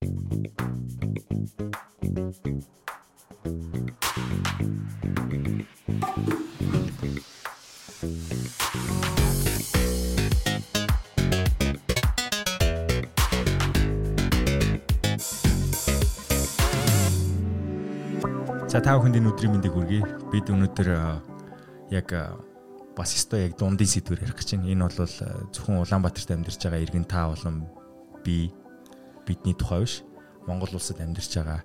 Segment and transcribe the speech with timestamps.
[0.00, 0.08] За
[18.80, 20.00] та бүхэнд энэ өдрийн мэндийг хүргэе.
[20.32, 20.88] Бид өнөөдөр
[21.92, 22.08] яг
[22.96, 24.72] бас өстой яг дундын сэдвэр ярих гэж байна.
[24.72, 25.12] Энэ бол
[25.52, 27.68] зөвхөн Улаанбаатарт амьдарч байгаа иргэн та болон
[28.24, 28.48] би
[29.26, 30.02] бидний тухай биш.
[30.46, 31.62] Монгол улсад амьдарч байгаа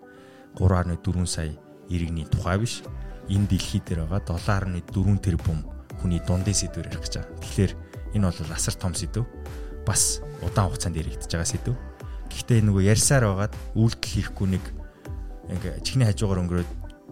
[0.55, 1.53] 3.4 сая
[1.89, 2.81] иргэний тухай биш.
[3.29, 5.65] Энэ дэлхий дээр байгаа 7.4 тэрбум
[6.01, 7.39] хүний дундын сэдвэр ярих гэж байгаа.
[7.41, 7.71] Тэгэхээр
[8.15, 9.25] энэ бол асар том сэдв.
[9.85, 11.73] Бас удаан хугацаанд яригдж байгаа сэдв.
[12.29, 14.63] Гэхдээ нөгөө ярьсаар байгаад үйлдэл хийхгүй нэг
[15.49, 16.71] ингээ чихний хажуугаар өнгөрөөд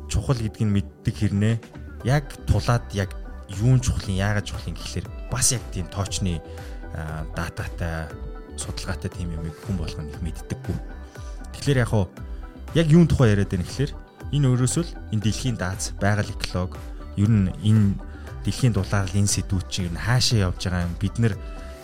[0.09, 1.55] чухал гэдгийг мэддэг хэрнээ
[2.03, 3.13] яг тулаад яг
[3.61, 6.41] юун чухлын яагаад чухлын гэхлээр бас яг тийм тоочны
[7.37, 8.09] дататай
[8.57, 10.77] судалгаатай тийм юм хүн болгоно их мэддэггүй.
[11.53, 12.09] Тэгэхээр яг хуу
[12.73, 13.91] яг юун тухай яриад байна гэхлээр
[14.33, 16.77] энэ өөрөөсөө л энэ дэлхийн дааз байгаль эколог
[17.17, 17.97] ер нь энэ
[18.43, 21.33] дэлхийн дулаар л энэ сэдвүүд чинь хаашаа явж байгаа юм бид нар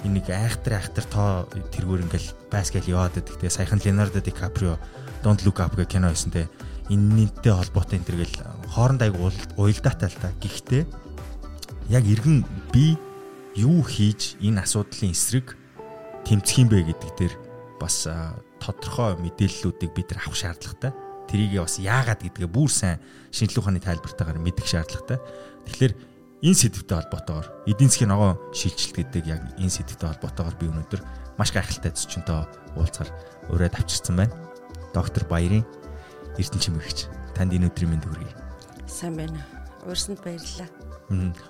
[0.03, 3.35] энийг айхтар айхтар тоо тэргүүр ингээл баскетбол яваад байдаг.
[3.37, 4.79] Тэгээ саяхан Leonardo DiCaprio
[5.23, 6.47] Don't Look Up гэх кино хийсэн те
[6.87, 8.37] энэнтэй холбоотой энэ төргээл
[8.71, 9.29] хооронд айгу
[9.59, 10.31] уялдаатай л та.
[10.39, 10.83] Гэхдээ
[11.91, 12.95] яг иргэн би
[13.59, 15.58] юу хийж энэ асуудлын эсрэг
[16.25, 17.33] тэмцэх юм бэ гэдэг дээр
[17.79, 18.07] бас
[18.59, 20.91] тодорхой мэдээллүүдийг бид нар авах шаардлагатай.
[21.29, 22.99] Тэрийг бас яагаад гэдгээ бүр сайн
[23.31, 25.17] шинжилгээ ухааны тайлбартаагаар мэдэх шаардлагатай.
[25.69, 25.93] Тэгэхээр
[26.43, 31.01] энэ сэдвтэй холбоотойгоор эдийн засгийн ногоон шилжилт гэдэг яг энэ сэдвтэй холбоотойгоор би өнөөдөр
[31.37, 33.09] маш гайхалтай зочинтой уулзгаар
[33.53, 34.35] ураад авчирсан байна.
[34.91, 35.63] Доктор Баярын
[36.35, 38.33] Эрдэнэ чимэгч танд энэ өдрийн мэнд хүргэе.
[38.89, 39.39] Сайн байна.
[39.85, 40.67] Уурсанд баярлалаа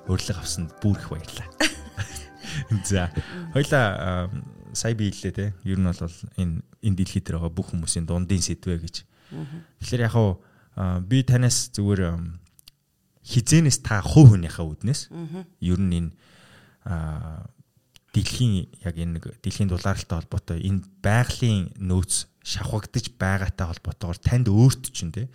[0.08, 1.48] урилга авсанд бүр их баярлаа.
[2.86, 3.12] За
[3.54, 4.30] хоёлаа
[4.74, 5.54] сая би хэллээ те.
[5.64, 5.98] Ер нь бол
[6.38, 8.96] энэ энэ дэлхий дээр байгаа бүх хүмүүсийн дундын сэдвэ гэж.
[9.82, 10.42] Тэгэхээр яг хуу
[11.06, 12.18] би танаас зүгээр
[13.26, 15.02] хизэнээс та хувь хүнийхээ үднээс
[15.62, 16.10] ер нь энэ
[18.14, 24.90] дэлхийн яг энэ нэг дэлхийн дулаалтай холбоотой энэ байгалийн нөөц шавхагдж байгаатай холбоотойгоор танд өөрт
[24.90, 25.30] ч юм те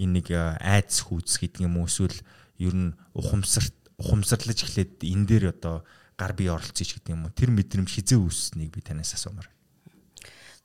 [0.00, 2.16] энэ нэг айдас хүүц гэдэг юм уу эсвэл
[2.56, 5.84] ер нь ухамсарт ухамсарлаж эхлээд энэ дээр одоо
[6.18, 9.50] гар бие оролцож гэдэг юм уу тэр мэдрэмж хизээ үүсснийг би танаас асуумаар.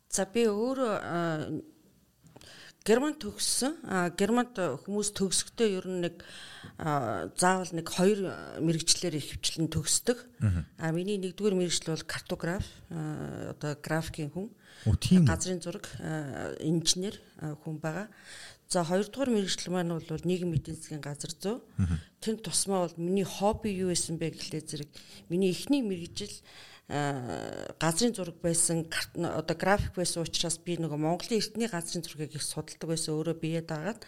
[0.10, 1.62] За би өөрөө
[2.88, 3.76] Герман төгссөн.
[4.18, 6.24] Германд хүмүүс төгсөхдөө ер нь нэг
[7.36, 8.20] заавал нэг хоёр
[8.64, 10.24] мэрэгчлэр ихэвчлэн төгсдөг.
[10.80, 14.48] А миний нэгдүгээр мэрэгчл бол картограф одоо графикийн хүн.
[15.28, 15.92] Газрын зураг
[16.64, 18.08] инженер хүн байгаа.
[18.70, 21.58] За хоёрдугаар мэрэгжил маань бол нийгэм эдийн засгийн газар зөө.
[22.22, 24.90] Тэр тусмаа бол миний хобби юу байсан бэ гэхлээр зэрэг
[25.26, 26.30] миний эхний мэрэгжил
[27.82, 28.86] газрын зураг байсан
[29.18, 33.62] одоо график байсан учраас би нөгөө Монголын эртний газрын зургийг их судалдаг байсан өөрөө бие
[33.66, 34.06] даагаад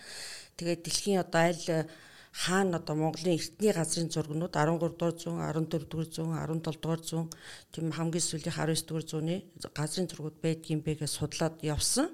[0.58, 1.90] тэгээд дэлхийн одоо аль
[2.30, 7.30] хаана одоо Монголын эртний газрын зургнууд 13 дугаар зуун 14 дугаар зуун 17 дугаар зуун
[7.74, 9.36] тийм хамгийн сүүлийн 19 дугаар зууны
[9.74, 12.14] газрын зургууд байдгийн бэ гэж судлаад явсан.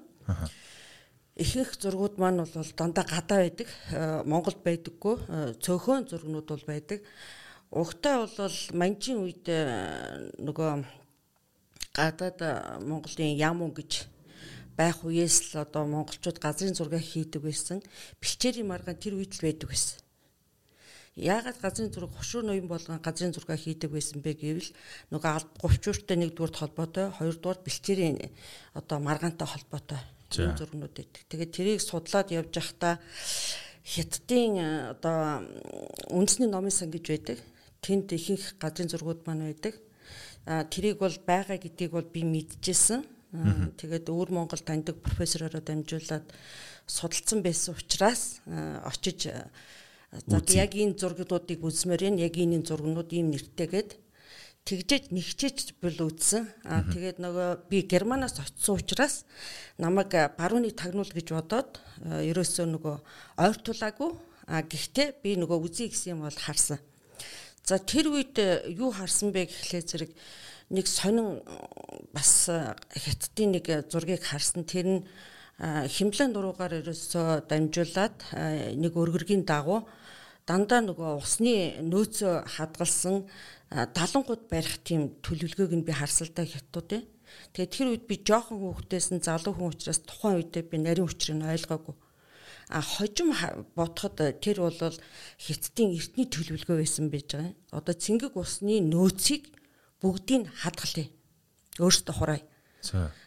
[1.38, 3.68] Ихэнх зургууд маань бол дандаа гадаа байдаг.
[3.94, 5.16] Э, Монголд байдаггүй.
[5.30, 6.98] Э, цөөхөн зургнууд бол байдаг.
[7.70, 10.82] Угтаа бол манжийн үед э, нөгөө
[11.94, 14.10] гадаад Монголын Ямун гэж
[14.74, 17.86] байх үеэс л одоо монголчууд газрын зураг хийдэг байсан.
[18.18, 20.02] Бэлчээрийн маргаан тэр үед л байдаг байсан.
[21.14, 24.70] Яагаад газрын зураг хушуу ноён болгон газрын зураг хийдэг байсан бэ гэвэл
[25.14, 28.26] нөгөө алд говчууртай нэгдүгээр холбоотой, хоёрдугаар бэлчээрийн
[28.74, 31.22] одоо маргаантай холбоотой зургнууд байдаг.
[31.28, 33.00] Тэгээд тэрийг судлаад явж байхдаа
[33.84, 35.44] хятадын э, одоо
[36.12, 37.38] үндэсний номын сан гэж байдаг.
[37.80, 39.80] Тэнд ихэнх газрын зургууд маань байдаг.
[40.44, 43.04] А тэрийг бол байгаа гэдгийг бол би мэдчихсэн.
[43.76, 46.24] Тэгээд өвөр Монгол таньдаг профессоророо дамжуулаад
[46.88, 54.07] судалсан байсан учраас очиж за яг энэ зургуудыг үзмээр энэ яг энэ зургнууд ийм нэртэйгээд
[54.68, 56.44] тэгжээж нэгчээж бол үдсэн.
[56.68, 59.24] Аа тэгээд нөгөө би германаас очисон учраас
[59.80, 62.96] намайг барууны тагнуул гэж бодоод ерөөсөө нөгөө
[63.40, 64.10] ойртуулаагүй.
[64.52, 66.76] Аа гэхдээ би нөгөө үзье гэсэн юм бол харсан.
[67.64, 68.36] За тэр үед
[68.68, 70.12] юу харсан бэ гэхлээр зэрэг
[70.68, 71.40] нэг сонин
[72.12, 72.52] бас
[72.92, 74.68] хятадын нэг зургийг харсан.
[74.68, 75.00] Тэр нь
[75.58, 78.16] химлэн дуруугаар ерөөсөө дамжуулаад
[78.76, 79.88] нэг өргөргийн дагуу
[80.48, 81.54] дандаа нөгөө усны
[81.84, 83.28] нөөцөө хадгалсан
[83.68, 87.04] далангууд барих тийм төлөвлөгөөг нь би харсал та хятадууд.
[87.52, 91.36] Тэгээд тэр үед би жоохон хүүхдээс нь залуу хүн учраас тухайн үедээ би нарийн учрыг
[91.36, 91.92] нь ойлгоогүй.
[92.72, 93.36] А хожим
[93.76, 94.72] бодоход тэр бол
[95.36, 97.52] хятадын эртний төлөвлөгөө байсан байж байгаа.
[97.76, 99.52] Одоо цэнгэг усны нөөцийг
[100.00, 101.12] бүгдийг хадгалъя.
[101.76, 102.40] Өөртөө хураа.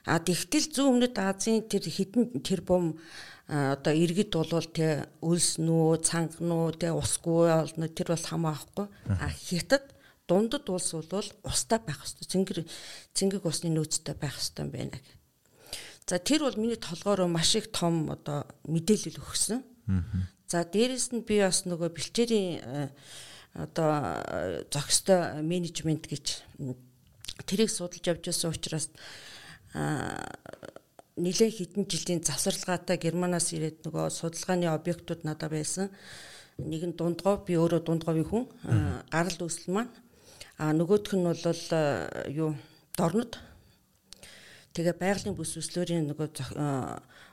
[0.09, 2.97] А тэгтэл зүүн өмнөд Азийн тэр хідэн тэр бум
[3.51, 8.87] одоо иргэд болвол тэ өлс нүү, цанг нүү, тэ усгүй болно тэр бол хамаахгүй.
[9.11, 9.91] А хятад
[10.23, 12.31] дундад улс бол устай байх хэрэгтэй.
[12.31, 12.59] Цэнгэр
[13.11, 14.95] цэнгэг усны нөөцтэй байх юм байна.
[16.07, 19.59] За тэр бол миний толгоороо маш их том одоо мэдээлэл өгсөн.
[20.47, 22.87] За дээрэс нь би бас нөгөө бэлчээрийн
[23.51, 26.47] одоо зохистой менежмент гэж
[27.43, 28.87] тэрийг судалж явж байсан учраас
[31.17, 35.91] нэлээд хэдэн жилийн завсарлагаатай Германаас ирээд нөгөө судалгааны объектууд надад байсан.
[36.59, 38.43] Нэг нь дундгов би өөрөө дундговын хүн
[39.11, 39.91] гарал үүсэл маань.
[40.55, 41.41] А нөгөөх нь бол
[42.31, 42.55] юу
[42.95, 43.39] дорнод.
[44.71, 46.31] Тэгээ байгалийн бүс өслөөрийн нөгөө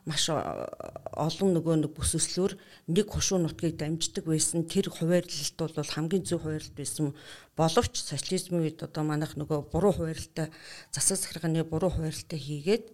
[0.09, 2.57] маш олон нөгөө нэг бүс өслөөр
[2.91, 4.67] нэг хушуу нутгийг дамждаг байсан.
[4.67, 7.15] Тэр хуваарлалт бол хамгийн зөв хуваарлалт байсан
[7.55, 10.49] боловч социализмын үед одоо манайх нөгөө буруу хуваарлалтаа
[10.91, 12.91] засаг захиргааны буруу хуваарлалтаа хийгээд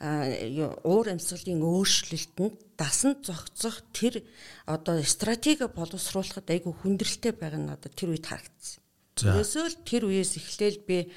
[0.00, 4.24] уур амьсгалын өөрчлөлтөнд дасан зохицох тэр
[4.64, 8.80] одоо стратеги боловсруулахад айгүй хүндрэлтэй байгаа нь надад тэр үед харагдсан.
[9.20, 11.12] Тэрээсөө л тэр үеэс эхлээл би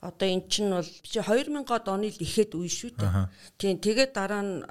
[0.00, 3.28] одоо эн чинь бол чи 2000-ад оны л ихэд үе шүү дээ.
[3.60, 4.64] Тийм тэгээд дараа нь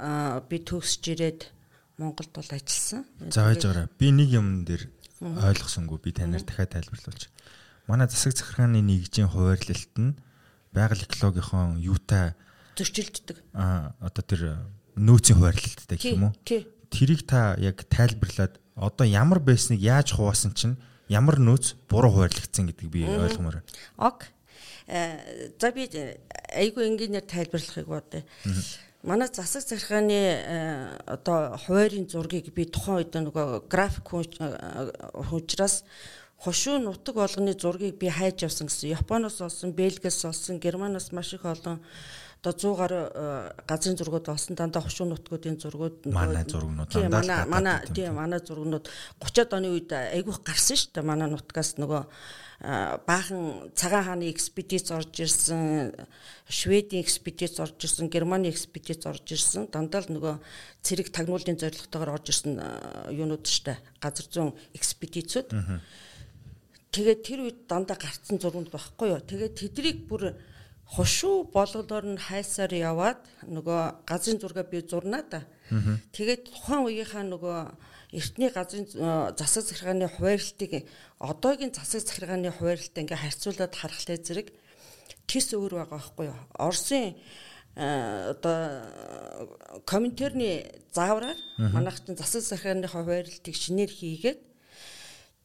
[0.50, 1.54] би төгсж ирээд
[2.02, 3.06] Монголд бол ажилласан.
[3.30, 3.86] За байж байгаарай.
[4.02, 4.90] Би нэг юм дээр
[5.22, 7.30] ойлгосонгүй би танаар дахиад тайлбарлуулж.
[7.86, 10.18] Манай засаг захиргааны нэгжийн хуваарлалт нь
[10.74, 12.34] байгаль экологийн юутай
[12.78, 13.38] зөрчилддөг.
[13.54, 14.42] Аа одоо тэр
[14.96, 16.34] нөөцийн хуваарлалттай гэх юм уу?
[16.94, 20.78] Тэрийг та яг тайлбарлаад одоо ямар байсныг яаж хуваасан чинь
[21.10, 23.70] ямар нөөц буруу хуваарлагдсан гэдгийг би ойлгомоор байна.
[23.98, 24.30] Ок.
[24.88, 25.90] Э, за би
[26.54, 28.24] айгүй энгийнээр тайлбарлахыг бодъё.
[29.04, 35.84] Манай засаг захиргааны э, одоо хуваарийн зургийг би тухайн үед нөгөө график хуучраас
[36.40, 38.96] хошуу нутаг болгоны зургийг би хайж авсан гэсэн.
[38.96, 41.84] Японоос олсон, Бельгиас олсон, Германоос маш их олон
[42.44, 47.80] одоо 100 гаруй э, газрын зургууд болсон дандаа хушуу нутгуудын зургууд манай зургнууд дандаа манай
[47.96, 48.90] тийм манай зургнууд
[49.24, 54.92] 30-аад оны үед айгүйх гарсан шүү дээ манай нутгаас нөгөө э, баахан цагаан хааны экспедиц
[54.92, 55.96] орж ирсэн
[56.52, 60.36] Шведийн экспедиц орж ирсэн Германы экспедиц орж ирсэн дандаа л нөгөө
[60.84, 65.48] цэрэг тагнуулын зорилготойгоор орж ирсэн э, юунууд шүү дээ газар зүүн экспедицүүд.
[66.92, 69.24] Тэгээд тэр үед дандаа гарцсан зургууд байхгүй юу?
[69.24, 70.36] Тэгээд тэдрийг бүр
[70.86, 75.42] хошуу болголоор нь хайсаар яваад нөгөө газрын зургаа би зурнаа да.
[76.14, 77.60] Тэгээд тухайн үеийнхаа нөгөө
[78.14, 80.86] эртний газрын э, засаг захиргааны хуваарлтыг
[81.18, 84.54] одоогийн засаг захиргааны хуваарлтаа ингээ харьцуулаад харахлаа зэрэг
[85.26, 86.38] тис өөр байгаа байхгүй юу?
[86.62, 87.18] Оросын
[87.74, 94.40] э, одоо комментарны заавраар манайх чинь засаг захиргааны хуваарлтыг шинээр хийгээд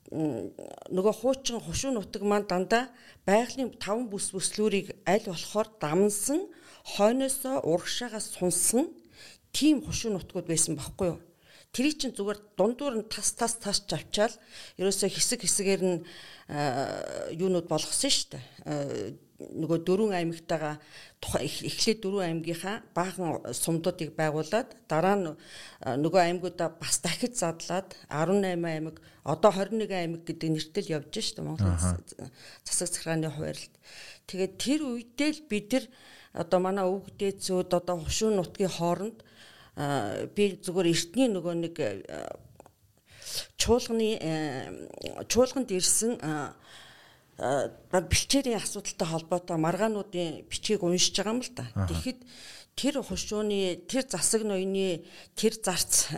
[0.09, 2.89] нөгөө хуучин хушуу нутаг маань дандаа
[3.29, 6.49] байгалийн таван бүс бүслүүрийг аль болохоор дамнсан
[6.97, 8.89] хойноосоо урагшаагаас сунсан
[9.53, 11.21] тийм хушуу нутгууд байсан байхгүй юу?
[11.77, 14.33] Тэрий чинь зүгээр дундуур нь тас тас тас авчаал
[14.81, 16.01] ерөөсөө хэсэг хэсгээр нь
[17.37, 20.83] юунууд болгосон шүү дээ нөгөө дөрвөн аймагтайгаа
[21.23, 25.31] эхлээд дөрвөн аймгийнхаа баахан сумдуудыг байгуулад дараа нь
[26.03, 31.79] нөгөө аймагуудаа бас дахиж задлаад 18 аймаг одоо 21 аймаг гэдэг нэртэл явж штэ Монголын
[32.67, 33.75] засаг захиргааны хуваарлт.
[34.27, 35.85] Тэгээд тэр үедээ л бид нар
[36.35, 39.23] одоо манай өвгдээ зөөд одоо хушуун нутгийн хооронд
[40.35, 41.77] би зүгээр эртний нөгөө нэг
[43.55, 44.11] чуулганы
[45.31, 46.19] чуулганд ирсэн
[47.39, 51.71] бэлчээрийн асуудалтай холбоотой маргаануудын бичгийг уншиж байгаа юм л да.
[51.87, 52.19] Тэгэхэд
[52.75, 55.07] тэр хушууны тэр засаг ноёны
[55.39, 56.11] тэр зарц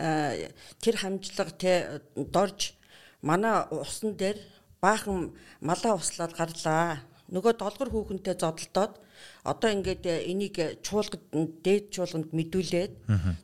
[0.81, 2.73] тэр хамжлага те дорж
[3.21, 4.37] манай усан дээр
[4.81, 7.05] баахан малаа услаад гарлаа.
[7.29, 8.97] Нөгөө долгор хүүхэнтэй зодолдоод
[9.45, 11.21] одоо ингээд энийг чуулгад
[11.61, 12.93] дээд чуулганд мэдүүлээд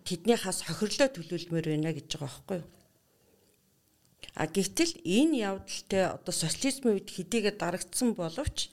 [0.01, 2.67] тэднийхээс хохирлоо төлөвлөмөр байна гэж байгаа байхгүй юу?
[4.37, 8.69] А гэтэл энэ явдалтай одоо социализмын үед хэдийгээр дарагдсан боловч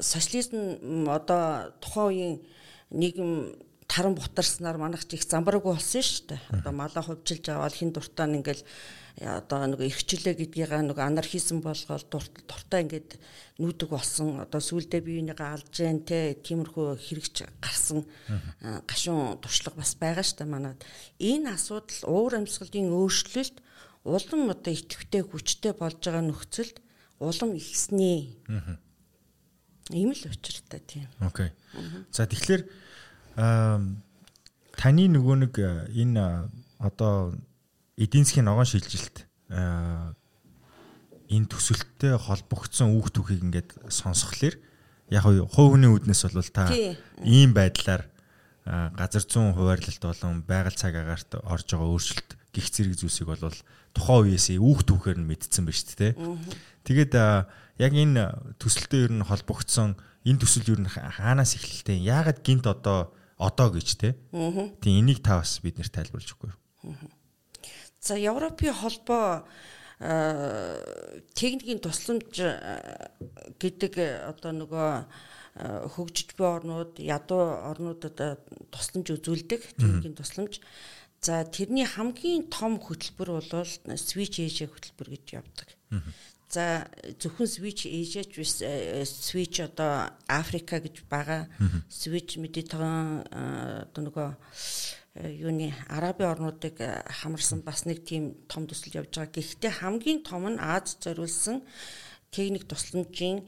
[0.00, 2.34] социализм одоо тухайн үеийн
[2.90, 3.54] нийгэм
[3.90, 6.40] таран бутарснаар манайх ч их замбараагүй болсон шүү дээ.
[6.62, 8.62] Одоо малаа хувьчилж аваад хин дуртаа ингээл
[9.20, 12.08] одоо нэг эрхчлээ гэдгийг нэг анархизм болгоод
[12.48, 13.20] дуртай ингээд
[13.60, 14.40] нүүдэг болсон.
[14.40, 18.08] Одоо сүулдэ биенийгээ алж जैन те тиймэрхүү хэрэгч гарсан
[18.88, 20.80] гашуун туршлага бас байгаа дээ манад.
[21.20, 23.60] Энэ асуудал уур амьсгалын өөрчлөлт
[24.08, 26.80] улам одоо идэвхтэй хүчтэй болж байгаа нөхцөлд
[27.20, 28.40] улам ихснээ.
[29.92, 31.08] Ийм л учиртай тийм.
[31.20, 31.52] Окей.
[32.08, 32.64] За тэгэхээр
[34.80, 36.48] таны нөгөө нэг э, энэ э,
[36.80, 37.36] одоо
[38.00, 39.28] эдийн засгийн ногоон шилжилт
[41.30, 44.56] энэ төсөлттэй холбогдсон үүх түүхийг ингээд сонсхолоор
[45.12, 46.72] яг хувь хүний үднэс бол та
[47.20, 48.08] ийм байдлаар
[48.64, 53.54] газар зүүн хуваарлалт болон байгаль цаг агаарт орж байгаа өөрчлөлт гих зэрэг зүйлсийг бол
[53.94, 56.12] тухайн үеэс үүх түүхээр нь мэдсэн ба шүү дээ.
[56.86, 58.22] Тэгээд яг энэ
[58.58, 61.98] төсөлтөөр ер нь холбогдсон энэ төсөл ер нь хаанаас эхэлтэй?
[62.02, 64.18] Яагаад гинт одоо одоо гэж те?
[64.82, 66.58] Тийм энийг та бас биднэрт тайлбарлаж өгөхгүй юу?
[68.00, 69.44] За Европын холбоо
[71.36, 72.32] техникийн тусламж
[73.60, 73.92] гэдэг
[74.32, 74.90] одоо нөгөө
[75.92, 78.40] хөгжиж буй орнууд, ядуу орнуудад
[78.72, 80.64] тусламж үзүүлдэг техникийн тусламж.
[81.20, 83.68] За тэрний хамгийн том хөтөлбөр бол
[84.00, 85.68] Switch Asia хөтөлбөр гэж явдаг.
[86.48, 86.88] За
[87.20, 88.64] зөвхөн Switch Asia ч биш
[89.04, 91.44] Switch одоо Африка гэж байгаа.
[91.92, 93.28] Switch Mediterranean
[93.84, 94.28] одоо нөгөө
[95.14, 99.34] юуны арабын орнуудыг хамарсан бас нэг тийм том төсөл явж байгаа.
[99.34, 101.66] Гэхдээ хамгийн том нь Аз зориулсан
[102.30, 103.42] техник тусламжийн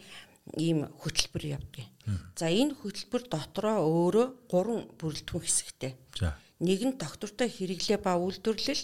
[0.59, 1.87] ийм хөтөлбөр явдаг.
[2.35, 5.93] За энэ хөтөлбөр дотроо өөрөө гурван бүрэлдэхүүн хэсэгтэй.
[6.19, 6.35] За.
[6.59, 8.83] Нэг нь доктортой хэрэглээ ба үйлдвэрлэл,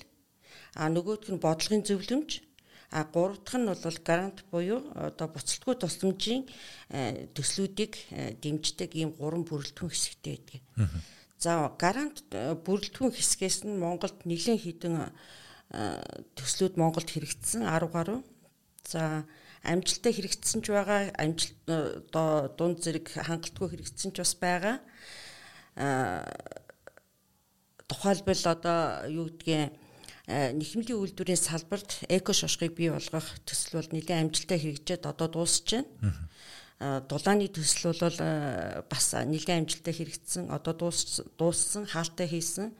[0.78, 2.47] а нөгөөх нь бодлогын зөвлөмж,
[2.94, 6.47] а гурав дахь нь бол грант буюу одоо буцалтгүй тусламжийн
[6.94, 10.61] э, төслүүдийг э, дэмждэг ийм гурван бүрэлдэхүүн хэсэгтэй байдаг.
[11.38, 15.14] За грант э, бүрэлдэхүүн хэсгээс нь Монголд нэлээд хідэн
[16.35, 18.21] төслүүд Монголд хэрэгжсэн 10 гаруй.
[18.83, 19.23] За
[19.62, 21.62] амжилттай хэрэгжсэн ч байгаа амжилт
[22.11, 24.83] одоо дунд зэрэг хангалтгүй хэрэгжсэн ч бас байгаа.
[27.87, 29.76] Тухайлбал одоо юу гэдгийг
[30.28, 35.87] нэхэмлийн үйлдвэрийн салбарт эко шошгыг бий болгох төсөл бол нэлээд амжилттай хэрэгжээд одоо дуусж байна
[36.78, 38.18] дулааны төсөл бол
[38.87, 40.78] бас нэлээд амжилттай хэрэгжсэн одоо
[41.35, 42.70] дууссан хаалттай хийсэн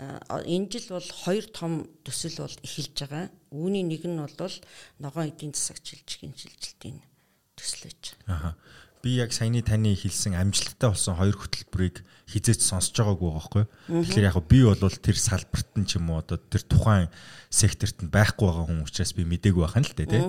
[0.00, 3.28] энэ жил бол хоёр том төсөл бол эхэлж байгаа.
[3.52, 4.56] Үүний нэг нь бол
[4.96, 7.04] ногоон эдийн засаг шилжихийн шилжилтийн
[7.52, 8.56] төсөл байж байгаа.
[9.04, 13.64] Би яг саяны таны хэлсэн амжилттай болсон хоёр хөтөлбөрийг хизээч сонсож байгаагүй байхгүй.
[13.88, 17.08] Тэгэхээр яг би бол тэр салбарт нь ч юм уу одоо тэр тухайн
[17.52, 20.24] секторт нь байхгүй байгаа хүн учраас би мдээгүй байхan л дээ тий.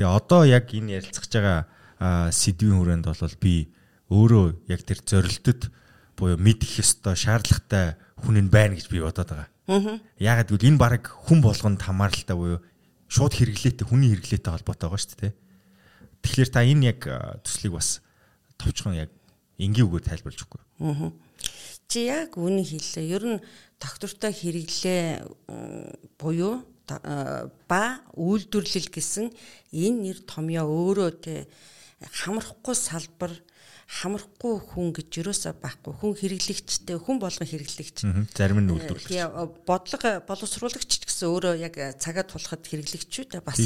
[0.00, 1.68] Тэгээ одоо яг энэ ярилцах байгаа
[2.00, 3.72] сэдвийн хүрээнд бол би
[4.12, 5.72] өөрөө яг тэр зорилтод
[6.16, 9.48] буюу мэдэх ёстой шаардлагатай хүн нь байна гэж би бодоод байгаа.
[9.68, 10.00] Аа.
[10.16, 12.60] Яагаад гэвэл энэ баг хүн болгонд хамааралтай буюу
[13.08, 15.34] шууд хэрэглээтэй хүний хэрэглээтэй холбоотой байгаа шүү дээ.
[16.22, 17.00] Тэгэхээр та энэ яг
[17.44, 18.00] төслийг бас
[18.56, 19.10] товчхон яг
[19.60, 20.62] энгийн үгээр тайлбарлаж өгөхгүй.
[20.84, 21.12] Аа.
[21.88, 23.04] Чи яг үнэ хэллээ.
[23.12, 23.38] Ер нь
[23.80, 25.26] доктортой хэрэглээ
[26.16, 27.82] буюу ба
[28.14, 29.34] үйлдвэрлэл гэсэн
[29.74, 31.50] энэ нэр томьёо өөрөө те
[32.00, 33.32] хамрахгүй салбар
[33.86, 35.94] хамрахгүй хүн гэж юусаа байхгүй.
[35.94, 38.02] Хүн хэрэглэгчтэй хүн болгон хэрэглэгч.
[38.34, 39.14] Зарим нь үйлдвэрлэгч
[39.62, 43.62] бодлого боловсруулагч гэсэн өөрөө яг цагаа тулахад хэрэглэгчүүд бас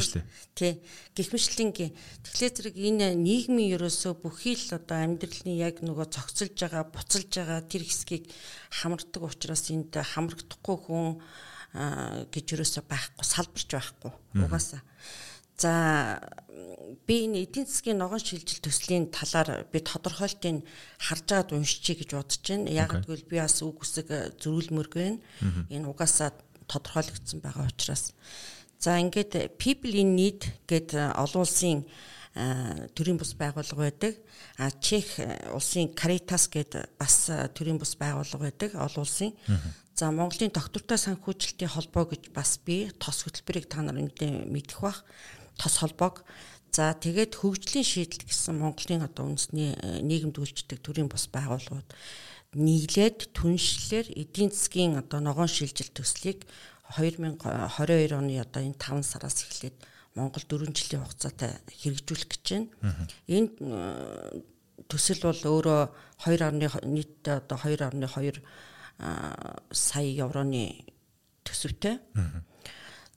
[0.52, 0.84] тий
[1.16, 7.32] гихмишлингийн тэгэхээр зэрэг энэ нийгмийн ерөөсөө бүхий л одоо амьдралын яг нөгөө цогцолж байгаа буцалж
[7.32, 8.28] байгаа тэр хэсгийг
[8.76, 11.16] хамардаг учраас энд хамрагдахгүй хүн
[12.28, 14.84] гэж ерөөсөө байхгүй салбарч байхгүй угаасаа.
[15.60, 16.20] За
[17.06, 20.62] би энэ эдийн засгийн ногоон шилжил төслийн талаар би тодорхойлтыг
[20.98, 22.70] харж байгаад уншчихъя гэж бодож байна.
[22.70, 25.18] Яг гэвэл би бас үг үсэг э, зөрүүлмөрг байна.
[25.70, 26.34] Энэ угаасаа
[26.70, 28.14] тодорхойлогдсон байгаа учраас.
[28.78, 31.82] За ингээд People in Need гэдэг э, олон улсын
[32.34, 34.14] э, төрийн бус байгууллага байдаг.
[34.58, 35.18] А Чех
[35.54, 39.34] улсын Caritas гэдэг бас төрийн бус байгууллага байдаг олон улсын.
[39.94, 45.04] За Монголын доктортой санхүүжилтийн холбоо гэж бас би тос хөтөлбөрийг та нар мэдэх бах
[45.60, 46.24] тос холбоог
[46.72, 51.88] за тэгээд хөгжлийн шийдэл гэсэн Монголын одоо үндэсний э, нийгэмд үйлчдэг төрийн бус байгууллагууд
[52.56, 56.48] нийлээд түншлэлээр эдийн засгийн одоо ногоон шилжилт төслийг
[56.96, 59.76] 2022 оны одоо энэ 5 сараас эхлээд
[60.18, 62.66] Монгол 4 жилийн хугацаатай хэрэгжүүлэх гэж байна.
[63.30, 63.50] Энэ
[64.90, 65.82] төсөл бол өөрөө
[66.26, 68.42] 2.1 нийтдээ одоо 2.2
[69.70, 70.82] сая евроны
[71.46, 72.02] төсөвтэй.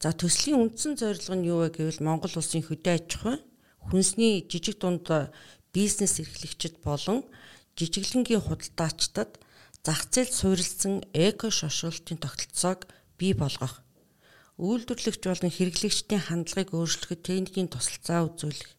[0.04, 3.40] За төслийн үндсэн зорилго нь юу вэ гэвэл Монгол улсын хөдөө аж ахуй,
[3.88, 5.08] хүнсний жижиг дунд
[5.72, 7.24] бизнес эрхлэгчид болон
[7.80, 9.40] жижиглэнгийн худалдаачдад
[9.80, 13.80] зах зээлд суурилсан эко шошруулалтын тогтолцоог бий болгох.
[14.60, 18.76] Үйлдвэрлэгч болон хэрэглэгчдийн хандлагыг өөрчлөхөд техникийн тусалцаа үзүүлэх.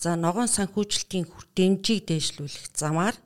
[0.00, 3.16] За ногоон санхүүжилтийн дэмжийг дээшлүүлэх замаар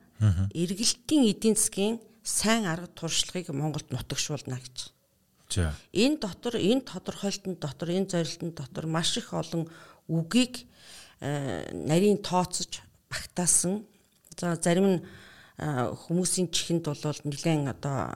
[0.51, 4.94] эргэлтийн эдийн засгийн сайн арга туршлагыг Монголд нутагшуулна гэж.
[5.93, 9.67] Энэ дотор энэ тодорхойлтын дотор энэ зорилтын дотор маш их олон
[10.07, 10.65] үгийг
[11.21, 13.85] э, нарийн тооцож багтаасан.
[14.37, 14.99] За зарим нь
[15.57, 18.13] э, хүмүүсийн чихэнд бол нэлээд одоо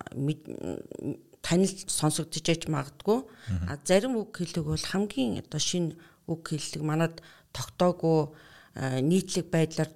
[1.41, 3.23] танил сонсогдож яж магадгүй.
[3.67, 5.95] А зарим үг хэлэг бол хамгийн одоо шинэ
[6.27, 7.23] үг хэллэг манад
[7.55, 8.29] тогтоогүй
[8.79, 9.89] нийтлэг байдлаар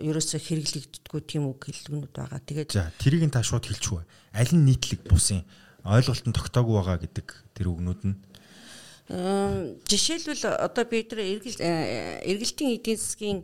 [0.00, 2.40] ерөөсө хэрэглэгддэггүй тийм үг хэллэгнүүд байгаа.
[2.40, 4.02] Тэгээд за тэрийг нь та шууд хэлчихв.
[4.32, 5.44] Аль нь нийтлэг бусын
[5.84, 8.16] ойлголтод тогтоогүй байгаа гэдэг тэр үгнүүд нь?
[9.08, 13.38] Жишээлбэл одоо бид нар эргэлтийн эдийн засгийн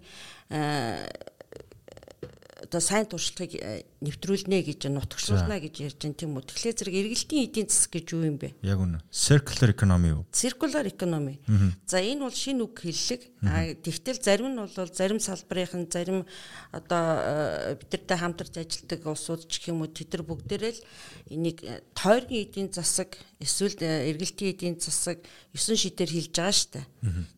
[2.64, 6.48] одоо сайн туршлагыг э, нэвтрүүлнэ гэж нутагшуулна гэж ярьж байна тийм үү.
[6.48, 8.56] Тэгэхээр зэрэг эргэлтийн эдийн засаг гэж юу юм бэ?
[8.64, 9.04] Яг үнэ.
[9.12, 10.22] Circular economy юу?
[10.32, 11.36] Circular economy.
[11.84, 13.22] За энэ бол шинэ үг хэллэг.
[13.44, 16.24] А тэгтэл зарим нь бол зарим салбарын зарим
[16.72, 20.80] одоо э, бидэртэй хамтарч ажилладаг улсууд ч гэх юм уу тэд нар бүгдээрээ л
[21.28, 25.20] энийг э, тойргийн эдийн засаг эсвэл эргэлтийн эдийн засаг
[25.52, 26.86] 9 шидээр хэлж байгаа шүү дээ.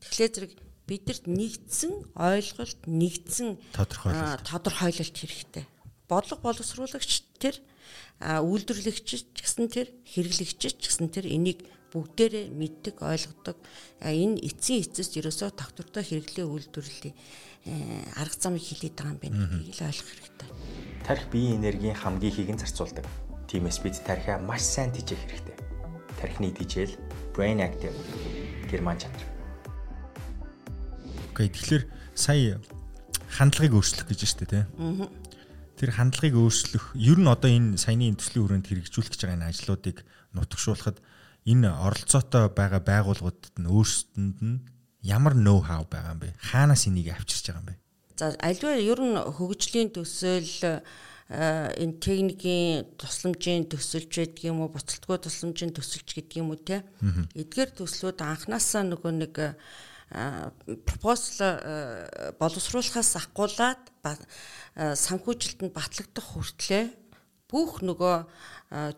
[0.06, 0.52] Тэгэхээр зэрэг
[0.86, 5.64] бидэрт нэгдсэн ойлголт, нэгдсэн тодорхойлолт тодорхойлолт хэрэгтэй.
[6.06, 7.10] Бодлого боловсруулагч
[7.42, 7.58] тэр
[8.22, 13.56] үйлдвэрлэгч гэсэн тэр хэрэглэгч гэсэн тэр энийг бүгдээрээ мэддэг, ойлгодог.
[14.02, 19.76] Энэ эцсийн эцэст ерөөсөө тогтвортой хэрэглээ үйлдвэрлэлийн э, арга замыг хилээд байгаа юм байна гэдгийг
[19.80, 20.48] л ойлгох хэрэгтэй.
[21.06, 23.06] Тарих биеийн энергийн хамгийн ихийг нь зарцуулдаг.
[23.46, 25.56] Тиймээс бид тарихаа маш сайн тэжээх хэрэгтэй.
[26.20, 26.94] Тарихны тэжээл
[27.32, 27.96] brain active
[28.68, 29.35] герман чанар.
[31.36, 31.52] Окей.
[31.52, 31.84] Тэгэхээр
[32.16, 32.56] сая
[33.28, 34.64] хандлагыг өөрчлөх гэж штэ тий.
[35.76, 39.96] Тэр хандлагыг өөрчлөх ер нь одоо энэ саяны төслийн хүрээнд хэрэгжүүлэх гэж байгаа энэ ажлуудыг
[40.32, 41.04] нутагшуулахад
[41.44, 44.64] энэ оролцоотой байгаа байгууллагуудад нь өөрсдөнд нь
[45.04, 46.32] ямар ноу хау байгаа юм бэ?
[46.40, 47.76] Хаанаас энийг авчирч байгаа юм бэ?
[48.16, 50.80] За альва ер нь хөгжлийн төсөөл
[51.28, 56.80] энэ техникийн тусламжийн төсөлж байдаг юм уу буцалтгүй тусламжийн төсөлж гэдэг юм уу те
[57.36, 59.34] эдгээр төслүүд анханасаа нөгөө нэг
[60.86, 61.58] пропозал
[62.38, 63.82] боловсруулахаас ахгуулаад
[64.76, 66.88] санхүүжилтэнд батлагдах хүртлээр
[67.50, 68.16] бүх нөгөө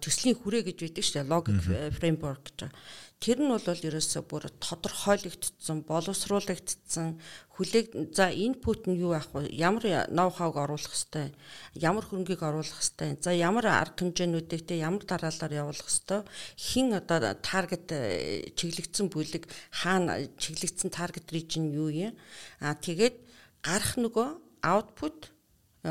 [0.00, 1.58] төслийн хүрээ гэж байдаг шүү дээ логик
[1.96, 2.72] фреймворк гэж.
[3.18, 7.18] Тэр нь бол ерөөсөө бүр тодорхойлогдсон, боловсруулагдсан,
[7.58, 9.50] хүлээг за инпут нь юу авах вэ?
[9.58, 11.34] Ямар ноу хавг оруулах хэвтэй,
[11.74, 16.22] ямар хөрөнгийг оруулах хэвтэй, за ямар арга хэмжээнүүдийг те ямар дараалалаар явуулах хэвтэй,
[16.54, 22.14] хин одоо таргет э, чиглэгдсэн бүлэг хаана чиглэгдсэн таргет region юу юм?
[22.62, 23.18] А тэгээд
[23.66, 24.28] гарах нөгөө
[24.62, 25.34] output
[25.82, 25.90] э,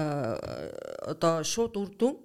[1.12, 2.16] одоо шууд үр дүн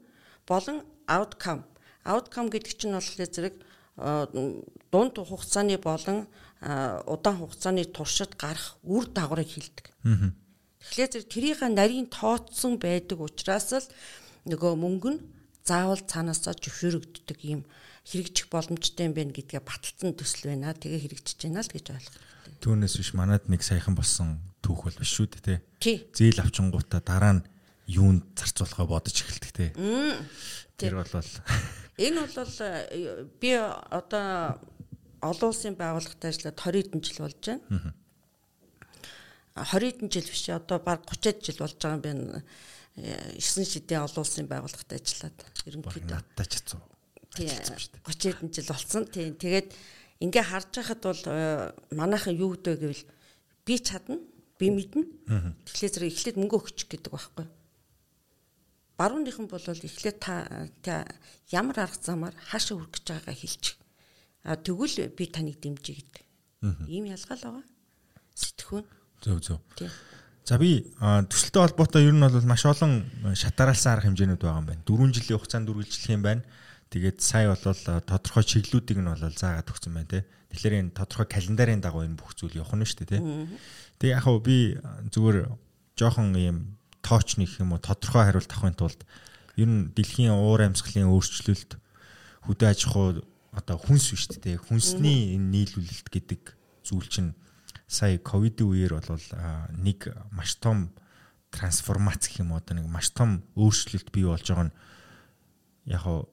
[0.46, 1.66] болон outcome.
[2.06, 3.56] Outcome гэдэг чинь болохоор зэрэг
[3.96, 6.26] дунд хугацааны болон
[6.62, 9.92] удаан хугацааны туршид гарах үр дагаврыг хилдэг.
[10.82, 13.86] Тэгэхээр тэрийг нарийн тооцсон байдаг учраас л
[14.48, 15.20] нөгөө мөнгө нь
[15.62, 17.62] заавал цаанаасаа зөвшөөрөгддөг юм
[18.02, 20.74] хэрэгжих боломжтой юм байна гэдгээ баталсан төсөл байна.
[20.74, 22.18] Тэгээ хэрэгжиж байна л гэж ойлгох.
[22.62, 25.96] Түүнээс биш манад нэг саяхан болсон түүх бол биш шүү дээ тий.
[26.10, 27.46] Зээл авчингуудаа дараа нь
[27.86, 29.66] юунд зарцуулахаа бодож эхэлдэг те.
[30.78, 31.10] Тэр бол
[31.98, 32.54] энэ бол
[33.40, 34.58] би одоо
[35.22, 37.94] олон улсын байгууллагатай ажиллаад 20 хэдэн жил болж байна.
[39.54, 42.42] 20 хэдэн жил биш одоо баг 30 жил болж байгаа юм байна.
[42.96, 46.80] 9 э, шидийн олон улсын байгууллагатай ажиллаад ерөнхийдөө надтай ч хэцүү.
[47.38, 47.48] Тийм
[48.02, 49.02] 30 хэдэн жил болсон.
[49.06, 49.68] Тийм тэгээд
[50.26, 53.04] ингээ харж байхад бол э, манайхан юу гэдэг гэвэл
[53.62, 54.18] би чадна,
[54.58, 55.06] би мэднэ.
[55.70, 57.46] Тэгэхээр зэрэг эхлээд мөнгө өгчих гэдэг байхгүй
[59.02, 60.94] барууныхан бол эхлээд та
[61.50, 63.76] ямар арга замаар хаашаа хүрэх гэж байгаагаа хэлчих.
[64.46, 66.22] А тэгвэл би таныг дэмжиж гэдэг.
[66.86, 67.66] Ийм ялгаал байгаа.
[68.38, 68.86] Сэтгхүүн.
[69.22, 69.58] Зөв зөв.
[70.46, 74.82] За би төсөлтөй холбоотой ер нь бол маш олон шатараалсан арга хэмжээнүүд байгаа юм байна.
[74.86, 76.42] 4 жилийн хугацаанд үргэлжлэх юм байна.
[76.90, 80.26] Тэгээд сая бол тодорхой чиглэлүүдийг нь бол заагаад өгсөн байна те.
[80.50, 83.18] Тэгэхээр энэ тодорхой календарын дагуу энэ бүх зүйл явах нь шүү дээ те.
[84.02, 84.58] Тэгээ яг хөө би
[85.14, 85.36] зүгээр
[85.94, 86.58] жоохон ийм
[87.02, 89.00] тоочны гэх юм уу тодорхой хариулт авахын тулд
[89.58, 91.76] ер нь дэлхийн уур амьсгалын өөрчлөлт
[92.46, 96.42] хөдөө аж ахуй одоо хүнс биш үү хүнсний энэ нийлүүлэлт гэдэг
[96.86, 97.36] зүйл чинь
[97.84, 99.26] сая ковидын үеэр бол
[99.76, 100.94] нэг маш том
[101.52, 104.76] трансформац гэх юм одоо нэг маш том өөрчлөлт бий болж байгаа нь
[105.92, 106.32] яг хоо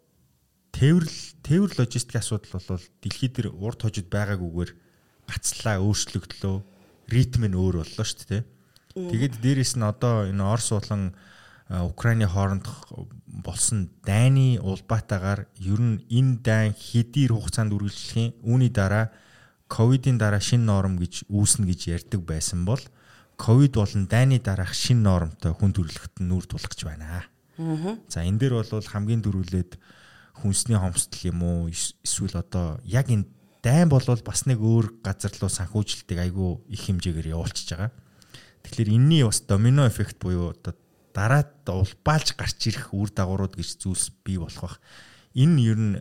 [0.71, 1.05] тээвэр
[1.43, 4.71] тээвэр логистикийн асуудал бол дэлхий дээр урд хожид байгаагүйгээр
[5.27, 6.55] гацлаа өөрчлөгдлөө
[7.11, 8.43] ритм нь өөр боллоо шүү дээ
[8.93, 11.13] Тэгээд дээрэс нь одоо энэ Орос болон
[11.69, 12.65] Украины хооронд
[13.29, 19.13] болсон дайны улбаатаагаар ер нь энэ дайн хэдий хугацаанд үргэлжлэхийн үүний дараа
[19.69, 22.81] ковидын дараа шинэ норм гэж үүснэ гэж ярьдаг байсан бол
[23.37, 27.29] ковид болон дайны дараах шинэ нормтой хүн төрөлхтөнд нүүр тулах гэж байна.
[28.09, 29.77] За энэ дээр бол хамгийн дөрүүлээд
[30.41, 33.29] хүнсний хомсдол юм уу эсвэл одоо яг энэ
[33.61, 37.91] дайн болвол бас нэг өөр газар руу санхүүжилтийг айгүй их хэмжээгээр явуулчихж байгаа.
[38.63, 40.75] Тэгэхээр энэний бас домино эффект буюу одоо
[41.13, 44.77] дараад улбаалж гарч ирэх үр дагаврууд гэж зүйлс бий болох бах.
[45.33, 45.95] Энэ ер нь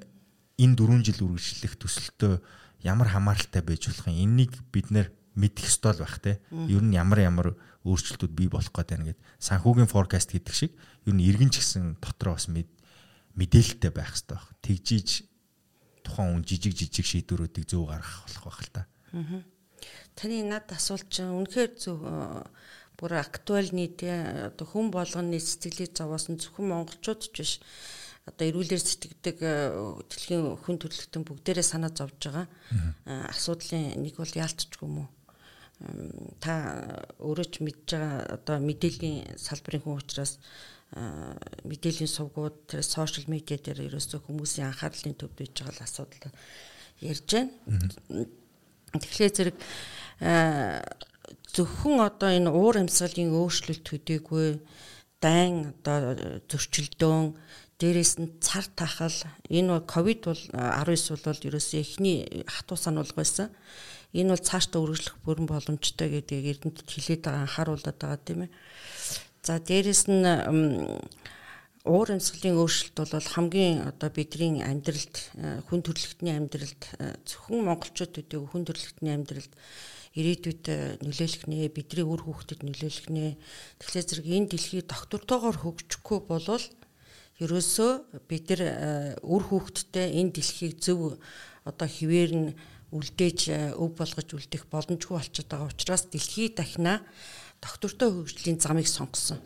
[0.59, 2.43] энэ 4 жил үргэлжлэх төсөлтөө
[2.83, 4.19] ямар хамааралтай байж болох юм.
[4.19, 6.43] Энийг бид нэр мэдэх ёстой л байх те.
[6.51, 7.49] Ер нь ямар ямар
[7.87, 10.73] өөрчлөлтүүд бий болох гээд байна гэд санхүүгийн forecast гэдэг шиг
[11.07, 14.47] ер нь иргэн ч гэсэн дотроо бас мэдээлэлтэй байх хэрэгтэй баг.
[14.61, 15.09] Тэгжиж
[16.03, 18.83] тухайн хүн жижиг жижиг шийдвэрүүдийг зөв гаргах болох байх л та.
[20.19, 22.03] Таны над асуулт чинь үнэхээр зөв
[22.99, 27.53] бүр актуальны те одоо хүн болгоны сэтгэлийг зовоосон зөвхөн монголчууд ч биш
[28.27, 29.39] одоо эрүүлэр сэтгэдэг
[30.11, 32.47] дэлхийн хүн төрөлхтөн бүгдээрээ санаа зовж байгаа.
[33.31, 35.09] Асуудлын нэг бол яалтчгүй юм уу?
[36.43, 40.43] Та өөрөө ч мэдж байгаа одоо мэдээллийн салбарын хүн учраас
[41.63, 46.35] мэдээллийн сувгууд тэр сошиал медиа дээр ерөөсөө хүмүүсийн анхаарлын төвд байж байгаа асуудал
[46.99, 47.55] ярьж байна.
[48.99, 49.57] Тэгэхээр зэрэг
[50.19, 54.59] зөвхөн одоо энэ уур амьсгалын өөрчлөлт төдийгүй
[55.23, 56.15] дайн одоо
[56.51, 57.35] зөрчилдөөн
[57.79, 59.15] дээрээс нь цар тахал
[59.47, 63.55] энэ ковид бол 19 бол ерөөсөө эхний хатуу сануулга байсан.
[64.11, 68.51] Энэ бол цаашдаа үргэлжлэх бүрэн боломжтой гэдгийг эрдэнэт хилээд байгаа анхааруулад байгаа тийм ээ.
[69.47, 70.27] За дээрэс нь
[71.87, 75.15] уур амьсгалын өөрчлөлт бол хамгийн одоо бидний амьдралд
[75.71, 76.83] хүн төрөлхтний амьдралд
[77.31, 79.53] зөвхөн монголчууд төдий хүн төрөлхтний амьдралд
[80.19, 80.65] ирээдүйд
[81.07, 83.39] нөлөөлөх нэ бидний үр хүүхдэд нөлөөлөх нэ
[83.79, 86.67] тэгэхээр зэрэг энэ дэлхий доктортойгоор хөгжихгүй болвол
[87.39, 87.91] ерөөсөө
[88.27, 88.63] бид нар
[89.23, 91.23] үр хүүхдтэй энэ дэлхийг зөв
[91.63, 92.49] одоо хിവэр нь
[92.91, 97.05] үлдээж өв болгож үлдэх боломжгүй болчиход байгаа учраас дэлхий дахина
[97.63, 99.39] доктортой хөгжлийн замыг сонгосон.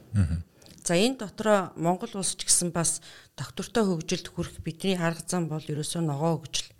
[0.82, 3.02] За энэ дотроо Монгол улс ч гэсэн бас
[3.36, 6.71] доктортой хөгжилд хүрэх бидний арга зам бол ерөөсөө ногоо хөгжил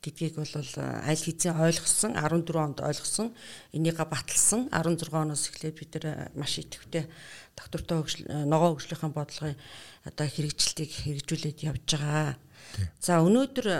[0.00, 3.36] гэдгийг бол аль хэзээ ойлгосон 14 онд ойлгосон
[3.76, 7.04] энийгээ баталсан 16 оноос эхлээд бид нэр маш идэвхтэй
[7.52, 9.60] доктортой хөгжил ногоо хөгжлийнхаа бодлогын
[10.08, 12.40] одоо хэрэгжилтийг хэрэгжүүлээд явж байгаа.
[13.00, 13.78] За өнөөдөр э,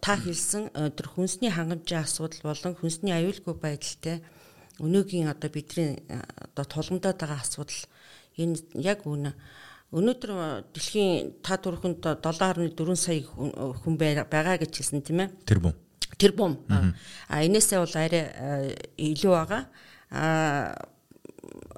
[0.00, 4.24] та хэлсэн э, тэр хүнсний хангамжийн асуудал болон хүнсний аюулгүй байдалтай
[4.80, 7.82] өнөөгийн одоо бидний э, одоо тулгамдаад байгаа асуудал
[8.40, 9.36] энэ яг үнэ
[9.94, 10.30] өнөөдөр
[10.74, 15.30] дэлхийн та түрхэнд 7.4 сая хүн байгаа гэж хэлсэн тийм ээ?
[15.46, 15.74] Тэр бум
[16.18, 16.64] тэр бум
[17.28, 18.24] а энээсээ бол арай
[18.96, 19.62] илүү байгаа.
[20.10, 20.74] А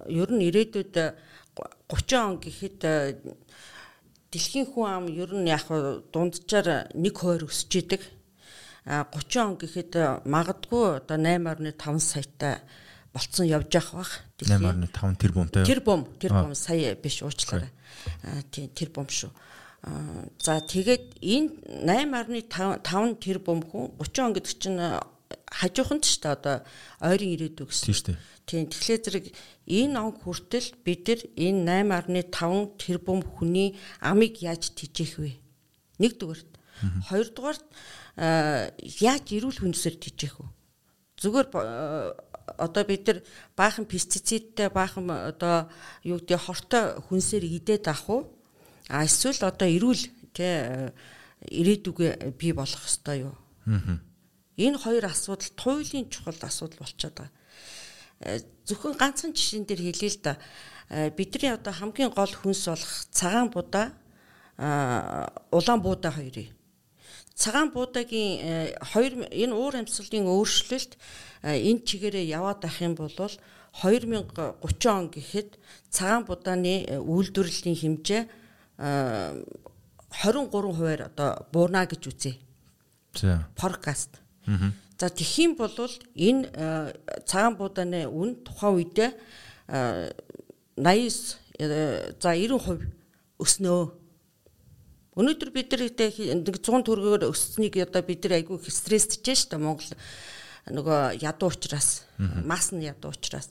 [0.06, 0.94] ер нь ирээдүйд
[1.90, 2.80] 30 он гэхэд
[4.30, 5.66] дэлхийн хүн ам ер нь яг
[6.12, 8.02] дунджаар 1% өсөж идэг.
[8.86, 12.62] А 30 он гэхэд магадгүй одоо 8.5 саятай
[13.18, 14.12] болцсон явж явах бах.
[14.38, 15.66] 8.5 тэрбумтай.
[15.66, 17.70] Тэрбум, тэрбум сая биш уучлаарай.
[18.54, 19.34] Тийм тэрбум шүү.
[20.38, 24.78] За тэгээд энэ 8.5 тэрбум хүн 30 он гэдэг чинь
[25.50, 26.56] хажууханд ч та одоо
[26.98, 27.86] ойрын ирээдүй гэсэн.
[27.86, 28.18] Тийм шүү дээ.
[28.46, 29.26] Тийм тэгэхээр зэрэг
[29.66, 35.38] энэ он хүртэл бид нар энэ 8.5 тэрбум хүний амыг яаж тижээх вэ?
[36.02, 36.50] Нэгдүгээрт.
[37.10, 37.64] Хоёрдугаарт
[38.18, 40.48] яаж эрүүл хүнсээр тижээх вэ?
[41.18, 41.48] Зүгээр
[42.56, 43.18] одоо бид нар
[43.56, 45.68] баахан пестицидтэй баахан одоо
[46.04, 48.22] юу гэдэг хортой хүнсээр идээд авах уу?
[48.88, 50.92] А эсвэл одоо эрүүл тэ
[51.44, 53.36] ирээдүгэ бий болох хэвээр юу?
[54.56, 57.30] Энэ хоёр асуудал туйлын чухал асуудал болчиход байгаа
[58.66, 60.38] зөвхөн ганцхан жишээн дээр хэлээ л да.
[60.90, 63.94] Э, бидний одоо хамгийн гол хүнс болох цагаан будаа
[64.58, 66.50] улаан буудаа хоёрыг.
[67.38, 70.98] Цагаан буудагийн э, хоёр энэ уур амьсгалын өөрчлөлт
[71.46, 74.58] э, энэ чигээрээ яваад ах юм бол 2030
[74.90, 75.54] он гэхэд
[75.94, 78.22] цагаан будааны үйлдвэрлэлийн хэмжээ
[78.76, 82.34] 23 хувиар одоо буурна гэж үзье.
[83.14, 83.46] За.
[83.46, 85.70] Аа За тэгхийн бол
[86.18, 86.90] энэ э,
[87.22, 89.14] цагаан буудааны үн тухайн үедээ
[90.74, 92.82] 89 э, за 90%
[93.38, 93.94] өснөө.
[95.18, 98.62] Өнөөдөр бид нар нэг 100 төгрөгөөр өсснийг одоо бид нар айгүй
[99.34, 99.90] шүү дээ Монгол
[100.70, 102.06] нөгөө ядуу учраас
[102.46, 103.50] мас нь ядуу учраас.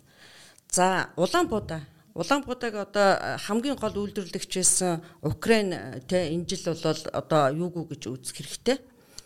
[0.71, 1.83] За улаан буудаа
[2.17, 8.09] Улаан буудаг одоо хамгийн гол үйлдвэрлэгч байсан Украин те энэ жил бол одоо юугүй гэж
[8.09, 8.77] үзэх хэрэгтэй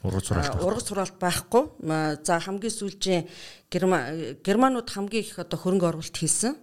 [0.04, 0.60] Ургац сураалт.
[0.60, 1.64] Ургац сураалт байхгүй.
[2.26, 3.30] За хамгийн сүүлийн
[4.44, 6.58] германууд хамгийн их одоо хөрөнгө оруулалт хийсэн.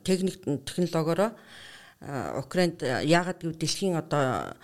[0.00, 1.36] Техник технологиороо
[2.40, 4.54] Украинд яагаад гэвэл дэлхийн одоо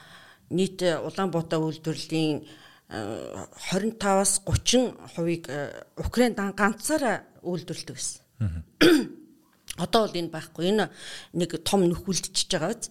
[0.50, 2.46] нийт улаан буута үйлдвэрлэлийн
[2.88, 5.50] 25-аас 30 хувийг
[5.98, 8.22] Украинд ганцаараа үйлдвэрлэдэг байсан.
[9.76, 10.70] Одоо бол энэ байхгүй.
[10.70, 10.90] Энэ
[11.34, 12.90] нэг том нөхөлдчихэж байгаа биз.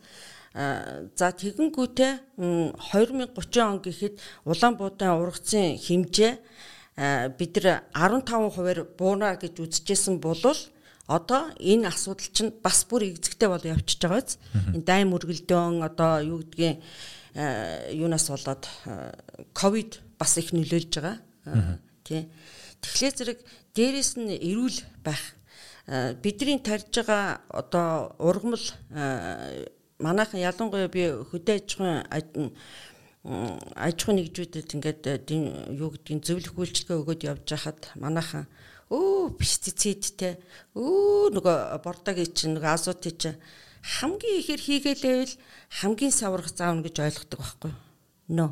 [1.15, 4.15] За тэгэнгүүтээ 2030 он гэхэд
[4.47, 6.33] Улаанбаатарын ургацын хэмжээ
[7.35, 10.59] бид нар 15%-аар буунаа гэж үзэжсэн болвол
[11.07, 14.39] одоо энэ асуудал чинь бас бүр эзэгтэй бол явчихж байгаа биз.
[14.75, 16.79] Энэ дайм үргэлдэн одоо юу гэдгийг
[17.35, 18.63] юунаас болоод
[19.53, 21.79] ковид бас их нөлөөлж байгаа.
[22.03, 22.29] Тий.
[22.81, 23.39] тэгэхээр зэрэг
[23.75, 25.35] дээрэс нь эрүүл байх
[26.23, 28.63] бидний тарьж байгаа одоо ургамал
[29.99, 32.53] манайхан ялангуяа би хөдөө аж ахуйн
[33.75, 35.03] аж ахуйн нэгжүүдэд ингээд
[35.75, 38.45] юу гэдгийг зөвлөх үйлчлэгээ өгөөд явж хахад манайхан
[38.93, 40.37] өө пестицидтэй
[40.77, 43.37] өө нөгөө бордогийн чинь нөгөө азотын чинь
[43.85, 45.33] хамгийн ихээр хийгээлээвэл
[45.77, 47.77] хамгийн саврах заавна гэж ойлгодог байхгүй юу?
[48.33, 48.49] Нөө.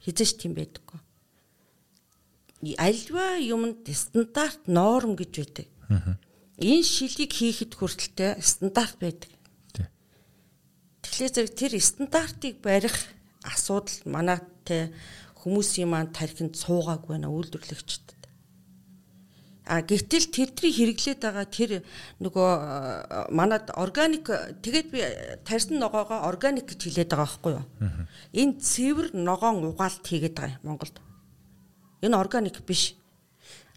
[0.00, 1.00] Хизээш тийм байдаггүй.
[2.80, 5.68] Альва юмд стандарт норм гэж байдаг.
[6.56, 9.28] Энэ шилийг хийхэд хүртэлтэй стандарт байдаг.
[11.04, 12.96] Тэгэхээр зэрэг тэр стандартыг барих
[13.44, 14.96] асуудал манайтай
[15.36, 18.15] хүмүүсийн маань тархинд суугаагүй байна үйлдвэрлэгчд.
[19.66, 21.82] А гэтэл тэрдний хэрэглээд байгаа тэр
[22.22, 24.30] нөгөө манад органик
[24.62, 25.02] тэгээд би
[25.42, 27.66] тарьсан ногоогоо органик гэж хэлээд байгаа байхгүй юу?
[28.30, 31.02] Энэ цэвэр ногоон угаалт хийгээд байгаа юм Монголд.
[31.98, 32.94] Энэ органик биш.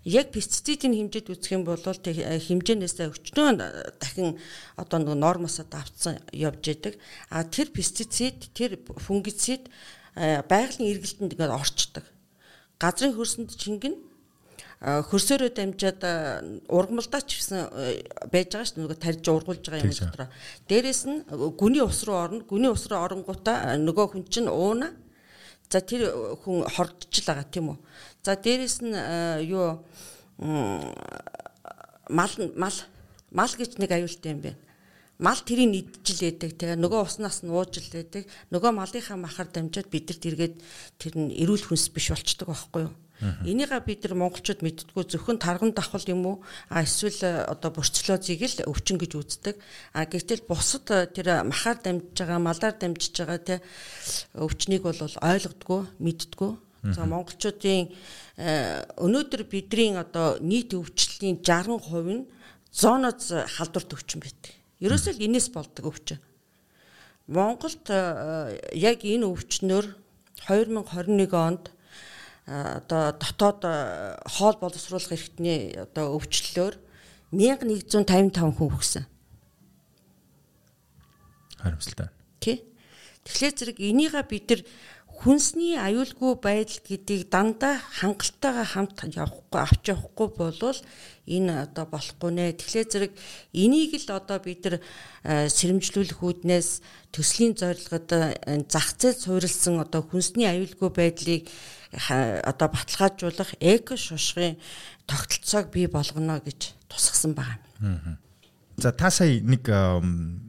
[0.05, 4.37] Яг пестицидийн хэмжээд үзэх юм бол хэмжээнээс өчнөө дахин
[4.77, 7.01] одоо нөгөө нормосоо давтсан явж идэг.
[7.33, 9.67] А тэр пестицид, тэр фунгицид
[10.13, 12.05] байгалийн эргэлтэнд ингээд орчдөг.
[12.79, 14.08] Газрын хөрсөнд чингэн
[14.79, 16.01] хөрсөөрөө дамжаад
[16.71, 17.67] ургамалдаа ч гэсэн
[18.31, 20.29] байж байгаа шүү нөгөө тарьж ургуулж байгаа юм дотроо.
[20.71, 21.19] Дээрээс нь
[21.59, 22.47] гүний ус руу орно.
[22.47, 24.95] Гүний ус руу оронгуудаа нөгөө хүн чинь ууна.
[25.67, 26.07] За тэр
[26.47, 27.77] хүн хордож л байгаа тийм үү.
[28.23, 28.95] За дээрээс нь
[29.51, 29.83] юу
[32.07, 32.77] мал мал
[33.35, 34.63] мал гэж нэг аюултай юм байна
[35.19, 38.23] мал тэрийг идчихл байдаг тэгээ нөгөө уснаас нь ууж л байдаг
[38.55, 40.55] нөгөө малынхаа махаар дамжаад бидэрт эргээд
[40.95, 45.75] тэр нь эрүүл хүнс биш болчдөг байхгүй юу Энийгээ бид нар монголчууд мэддгүү зөвхөн тарган
[45.75, 46.35] давхал юм уу
[46.71, 49.55] а эсвэл э, одоо борцлоозыг л өвчин гэж үздэг.
[49.91, 53.55] А гэтэл бусад э, тэр махаар дамжиж байгаа, малаар дамжиж байгаа те
[54.39, 56.51] өвчнийг бол ойлгодгоо, мэддгүү.
[56.95, 57.91] За монголчуудын
[58.39, 62.23] э, өнөөдөр бидний одоо нийт өвчлөлийн 60% нь
[62.71, 64.55] зооноз халдварт өвчин байдаг.
[64.79, 66.23] Ерөөсөө л энэс болдог өвчин.
[67.27, 67.83] Монголд
[68.79, 69.85] яг энэ өвчнөр
[70.47, 71.75] 2021 онд
[72.49, 73.61] одоо дотоод
[74.25, 76.75] хоол боловсруулах эрхтний одоо өвчлөлөөр
[77.29, 79.05] 1155 хүн өгсөн.
[81.61, 82.09] Харамсалтай.
[82.41, 82.65] Тий.
[83.21, 84.61] Тэгэхээр зэрэг энийгээ бид нар
[85.19, 90.79] хүнсний аюулгүй байдал гэдгийг дандаа хангалтайгаа хамт явахгүй авч явахгүй болвол
[91.27, 92.55] энэ одоо болохгүй нэ.
[92.55, 93.13] Тэгэхээр зэрэг
[93.51, 94.75] энийг л одоо бид нар
[95.27, 96.69] сэрэмжлүүлэх үүднээс
[97.11, 98.09] төслийн зорилгод
[98.71, 101.51] зах зээл суурилсан одоо хүнсний аюулгүй байдлыг
[101.91, 104.57] одоо баталгаажуулах эко шушгын
[105.09, 108.17] тогтолцоог бий болгоно гэж тусгасан байна.
[108.77, 109.67] За та сая нэг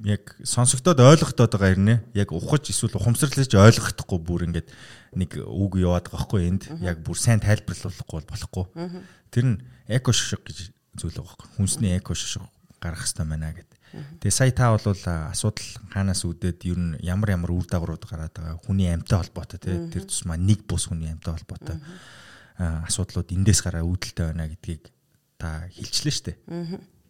[0.05, 1.97] яг сонсогдоод ойлгогдоод байгаа юм нэ.
[2.15, 4.69] Яг ухаж эсвэл ухамсарлаж ойлгохдохгүй бүр ингээд
[5.17, 6.69] нэг үг яваад байгаа хгүй энд.
[6.85, 8.65] Яг бүр сайн тайлбарлуулахгүй болохгүй.
[9.35, 9.57] Тэр нь
[9.89, 11.49] эко шошго гэж зүйл байгаа хгүй.
[11.59, 12.47] Хүнсний эко шошго
[12.79, 13.71] гаргах хэрэгтэй байна гэд.
[13.93, 18.63] Тэгээ сая та бол асуудал хаанаас үүдээд ер нь ямар ямар үр дагаврууд гараад байгаа
[18.63, 21.83] хүний амьтай холбоотой тий тэр тусмаа нэг бус хүний амьтай холбоотой
[22.61, 24.95] асуудлууд эндээс гараа үүдэлтэй байна гэдгийг
[25.41, 26.39] та хэлчихлээ шүү дээ.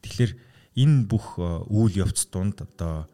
[0.01, 0.33] Тэгэхээр
[0.81, 1.37] энэ бүх
[1.69, 3.11] үйл явц донд одоо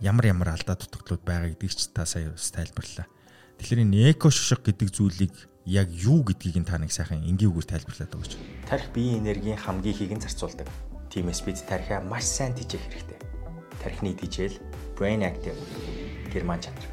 [0.00, 3.10] ямар ямар алдаа дутагдлууд байгаа гэдгийг ч та сая бас тайлбарлаа.
[3.58, 5.34] Тэгэхээр энэ эко шушиг гэдэг зүйлийг
[5.66, 8.38] яг юу гэдгийг та нэг сайхан энгийгээр тайлбарлаад байгаа ч.
[8.64, 10.70] Тарих биеийн энергийн хамгийн нь зарцуулдаг.
[11.10, 13.18] Тиймээс бид тарихаа маш сайн дижээх хэрэгтэй.
[13.82, 14.56] Тарихны дижээл
[14.94, 15.58] brain active
[16.32, 16.86] герман чанар.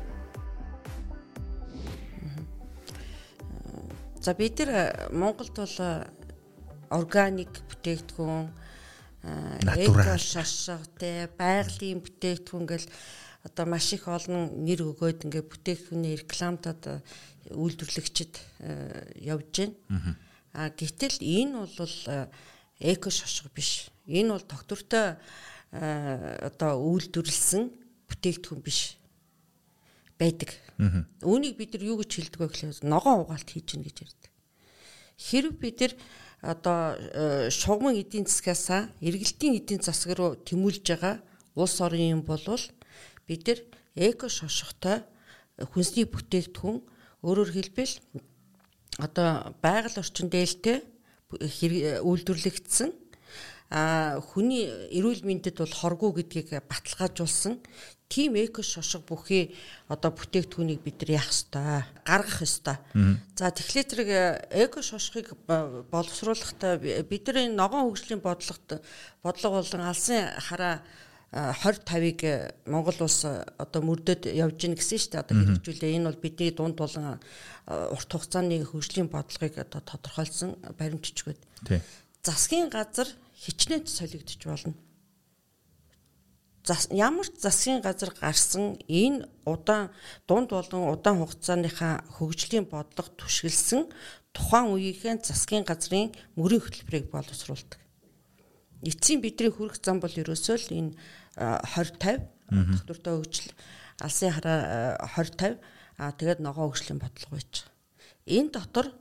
[4.22, 5.78] За бид нар Монголд бол
[6.90, 8.50] органик бүтээгдэхүүн
[9.64, 12.88] натурал шашгатай байгалийн бүтээгдэхүүн гэл
[13.46, 17.06] одоо маш их олон нэр өгөөд ингээ бүтээгдэхүүний рекламтад
[17.54, 18.34] үйлдвэрлэгчд
[19.16, 20.18] явж байна.
[20.58, 21.96] А гэтэл энэ бол
[22.80, 23.94] эко шошго биш.
[24.08, 25.20] Энэ бол доктортой
[25.72, 27.70] одоо үйлдвэрлсэн
[28.08, 28.96] бүтээгдэхүүн биш
[30.16, 30.56] байдаг.
[31.22, 34.32] Үүнийг бид нар юу гэж хэлдэг вэ гэхээр ногоон угаалт хийж гин гэж ярьдаг.
[35.20, 35.94] Хэрв бид нар
[36.42, 41.16] одоо э, шугамн эдийн засгаас эргэлтийн эдийн засаг руу тэмүүлж байгаа
[41.58, 42.62] улс орн юм болвол
[43.26, 43.60] бид нар
[43.98, 45.02] эко шошготой
[45.58, 46.78] хүнсний бүтээгдэхүүн
[47.26, 47.94] өөрөөр хэлбэл
[49.02, 50.86] одоо байгаль орчин дээлтэй
[52.06, 52.90] үйлдвэрлэгдсэн
[53.70, 57.60] а хүний эрүүл мэндэд бол хоргүй гэдгийг баталгаажуулсан
[58.08, 59.56] тийм эко шошго бүхий
[59.92, 62.78] одоо бүтээгдэхүүнийг бид нар яах ёстой гаргах ёстой.
[63.36, 68.80] За тэгэхээр зэрэг э, эко шошгыг э, боловсруулахдаа бид нар энэ ногоон хөгжлийн бодлогот
[69.24, 70.80] бодлого болон алсын хараа
[71.36, 72.22] 20 50-ыг
[72.72, 75.24] Монгол улс одоо мөрдөд явж гин гэсэн шүү дээ.
[75.28, 75.96] Одоо хэрэгжүүлээ.
[76.00, 77.20] Энэ бол бидний дунд болон
[77.68, 81.36] урт хугацааны хөгжлийн бодлогыг одоо тодорхойлсон баримтчгүүд.
[82.24, 83.12] Засгийн газар
[83.44, 84.74] хичнээн солигдож болно.
[86.68, 89.94] Зас ямар ч засгийн газар гарсан энэ удаан
[90.28, 93.88] дунд болон удаан хугацааныхаа хөгжлийн бодлого түшгэлсэн
[94.36, 97.80] тухайн үеийнхээ засгийн газрын мөрийн хөтөлбөрийг боловсруулдаг
[98.84, 100.92] эцсийн бидний хүрэх зам бол ерөөсөө л энэ
[101.38, 103.50] 20 50 доктортой хөгжил
[103.98, 105.58] алсын хараа 20 50
[105.98, 107.66] аа тэгээд ногоо хөгжлийн бодлого байж.
[108.30, 108.94] Энэ дотор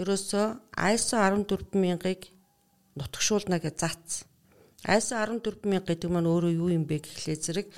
[0.00, 2.32] ерөөсөө ISO 14000-ыг
[2.98, 4.26] нутгшуулна гэж заасан.
[4.86, 7.68] ISO 14000 гэдэг маань өөрөө юу юм бэ гэхлээр зэрэг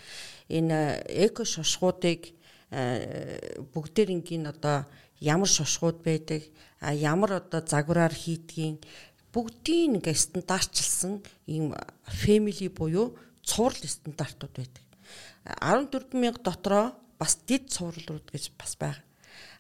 [0.49, 2.37] энэ эко шошгуудыг
[3.73, 4.85] бүгдээрингийн одоо
[5.21, 6.45] ямар шошгууд байдаг
[6.81, 8.85] ямар одоо загвараар хийдгийг
[9.33, 11.73] бүгдийн ингээ стандартчилсан ийм
[12.05, 14.85] family буюу цуврал стандартууд байдаг.
[15.61, 19.03] 14000 дотроо бас дид цувралууд гэж бас байна.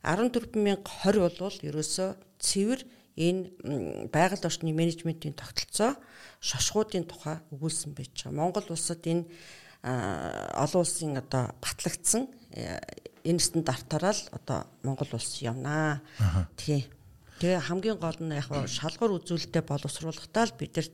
[0.03, 2.81] 14020 бол ерөөсөө цэвэр
[3.21, 6.01] энэ байгаль орчны менежментийн тогтолцоо
[6.41, 8.39] шошгуудын тухай өгүүлсэн байж байгаа.
[8.41, 9.29] Монгол улсад энэ
[9.83, 12.81] олон улсын одоо батлагдсан э,
[13.25, 16.01] энэ стандартаараа л одоо Монгол улс явнаа.
[16.57, 16.85] Тийм.
[17.41, 20.93] Тэгээ хамгийн гол нь яг шалгуур үзүүлэлтэд боловсруулахдаа л бидэрт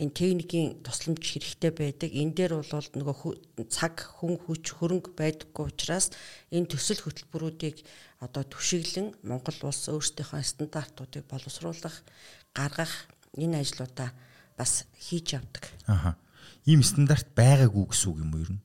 [0.00, 2.08] энэ техникийн тусламж хэрэгтэй байдаг.
[2.08, 6.08] Энэ дээр бол нөгөө цаг хүн хүч хөрөнгө байдаггүй учраас
[6.48, 7.84] энэ төсөл хөтөлбөрүүдийг
[8.22, 12.06] одоо түшиглэн Монгол улс өөрсдийнхөө стандартуудыг боловсруулах,
[12.54, 14.14] гаргах энэ ажлуудаа
[14.54, 15.66] бас хийж явдаг.
[15.90, 16.14] Аха.
[16.62, 18.62] Ийм стандарт байгаагүй гэсэн үг юм уу ер нь?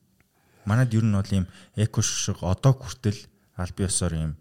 [0.62, 3.18] Манад ер нь бол ийм эко шиг одоо хүртэл
[3.58, 4.32] аль биесоор ийм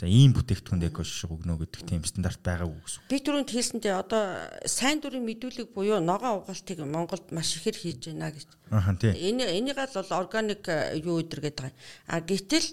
[0.00, 3.04] За ийм бүтээгдэхүүнд эко шишг өгнө гэдэг тийм стандарт байгаагүй гэсэн.
[3.12, 8.32] Би түрүүнд хэлсэнтэй одоо сайн дурын мэдүүлэг буюу ногоон угаалтыг Монголд маш ихээр хийж байна
[8.32, 8.48] гэж.
[8.72, 9.12] Аа тийм.
[9.12, 11.76] Энэ энийгээс бол органик э, юу өдр гэдэг.
[12.08, 12.64] А гэтэл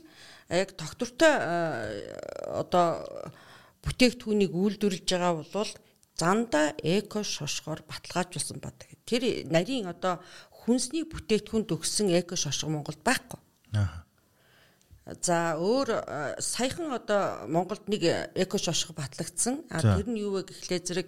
[0.49, 2.15] яг доктортой э,
[2.47, 3.03] одоо
[3.83, 5.71] бүтээгдэхүүнийг үйлдвэрлэж байгаа бол
[6.15, 8.89] занда эко шошгоор баталгаажуулсан бадаг.
[9.05, 13.39] Тэр нарийн одоо хүнсний бүтээгдэхүүнд өгсөн эко шошго Монголд байхгүй.
[13.75, 14.07] Аа
[15.23, 15.87] За өөр
[16.43, 18.03] саяхан одоо Монголд нэг
[18.35, 19.63] эко шошго батлагдсан.
[19.71, 21.07] А тэр нь юу вэ гэхлээр зэрэг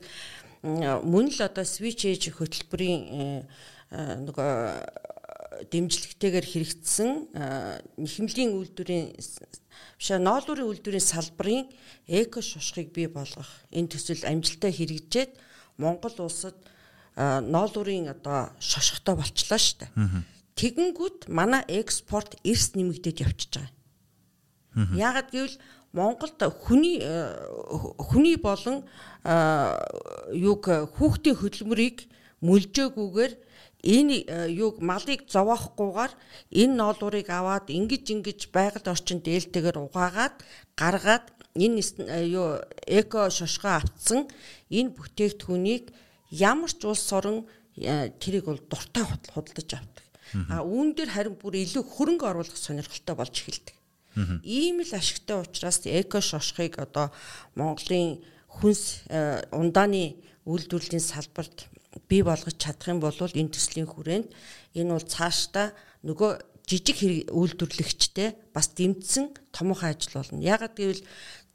[0.64, 3.44] мөн л одоо switch age хөтөлбөрийн
[4.24, 4.52] нөгөө
[5.68, 7.10] дэмжлэгтэйгээр хэрэгжсэн
[8.00, 11.68] нэхэмлийн үйлдвэрийн биш ноолуурын үйлдвэрийн салбарын
[12.08, 15.32] эко шошгыг бий болгох энэ төсөл амжилттай хэрэгжээд
[15.76, 16.56] Монгол улсад
[17.16, 19.92] ноолуурын одоо шошготой болчлаа шүү дээ.
[20.56, 23.76] Тэгэнгүүт манай экспорт эрс нэмэгдээд явчихж байгаа.
[24.96, 25.58] Яагаад гэвэл
[25.92, 27.02] Монголд хүний
[27.98, 28.86] хүний болон
[30.36, 30.64] юг
[30.96, 32.06] хүүхдийн хөдөлмөрийг
[32.46, 33.34] мүлжээгүйгээр
[33.84, 36.14] энэ э, юг малыг зовоохгүйгээр
[36.52, 40.36] энэ ноолуурыг аваад ингэж ингэж байгаль орчинд ээлтэйгээр угаагаад
[40.76, 44.28] гаргаад энэ э, юу эко шошгоо авцсан
[44.68, 45.96] энэ бүтээгдэхүүнийг
[46.32, 47.48] ямар ч улс орон
[48.20, 50.06] тэрийг бол дуртай худалдаж авдаг.
[50.52, 53.76] А үүн дээр харин бүр илүү хөрөнгө оруулах сонирхолтой болж эхэлдэг.
[54.44, 57.10] Ийм л ашигтай учраас эко шошхыг одоо
[57.56, 61.70] Монголын хүнс э, ундааны үйлдвэрлэлийн салбарт
[62.10, 64.28] бий болгож чадах юм бол энэ төслийн хүрээнд
[64.74, 65.72] энэ бол цаашдаа
[66.04, 66.32] нөгөө
[66.70, 70.42] жижиг үйлдвэрлэгчтэй бас дэмжсэн томоохон ажил болно.
[70.42, 71.02] Ягаад гэвэл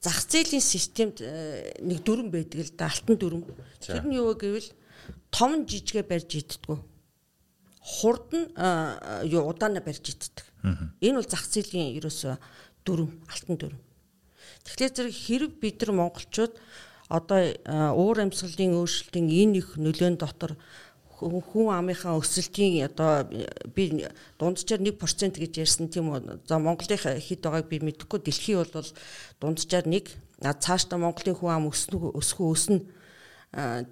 [0.03, 3.47] зах зээлийн системд э, нэг дүрм байдаг л да алтан дүрм.
[3.79, 4.67] Тэр нь юу гэвэл
[5.31, 6.79] том жижигэ барьж иддэггүй.
[7.79, 10.47] Хурд нь э, юу удаана барьж иддэг.
[10.99, 12.35] Энэ бол зах зээлийн ерөөсөө
[12.83, 13.81] дүрм, алтан дүрм.
[14.67, 16.59] Тэгэхээр зэрэг хэрэг бид нар монголчууд
[17.09, 17.41] одоо
[17.97, 20.57] уур амьсгалын өөрчлөлтийн энэ их нөлөөнд дотор
[21.15, 23.25] хүн амынхаа өсөлтийн одоо
[23.75, 26.43] би дунджаар 1% гэж ярьсан тийм үү.
[26.49, 28.21] За Монголын хэд байгааг би мэдэхгүй.
[28.21, 28.89] Дэлхий бол
[29.41, 30.11] дунджаар 1
[30.43, 32.81] цаашдаа Монголын хүн ам өснө өсгөө өснө.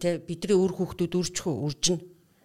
[0.03, 2.03] Тэ бидний үр хүүхдүүд үржих үржинэ.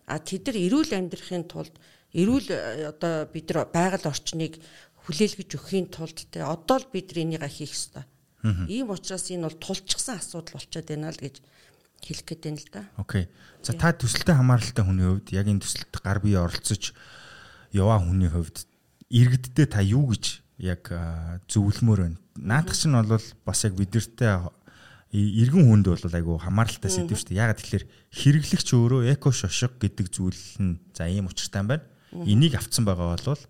[0.07, 1.73] А тэд нар эрүүл амьдрахын тулд
[2.13, 4.61] эрүүл э, одоо бид нар байгаль орчныг
[5.03, 8.07] хүлээлгэж өгөхийн тулд те одоо л бид энийг хийх ёстой.
[8.43, 11.41] Ийм учраас энэ бол тулчсан асуудал болчиход байна л гэж
[12.03, 12.83] хэлэх гээд байна л да.
[12.97, 13.25] Окей.
[13.63, 16.93] За та төсөлтөд хамааралтай хүний хувьд яг энэ төсөлт гар бие оролцож
[17.73, 18.67] яваа хүний хувьд
[19.09, 20.87] иргэддээ та юу гэж яг
[21.49, 22.21] зөвлөмөр байна.
[22.37, 24.33] Наадах чинь бол бас яг бидэртээ
[25.17, 27.41] иргэн хүнд бол айгу хамааралтай сэдв шүү дээ.
[27.41, 32.55] Ягаад тэгэхээр хэрэглэгч өөрөө эко шошго гэдэг зүйл нь за ийм учиртай юм байна Энийг
[32.55, 33.41] авцсан байгаа бол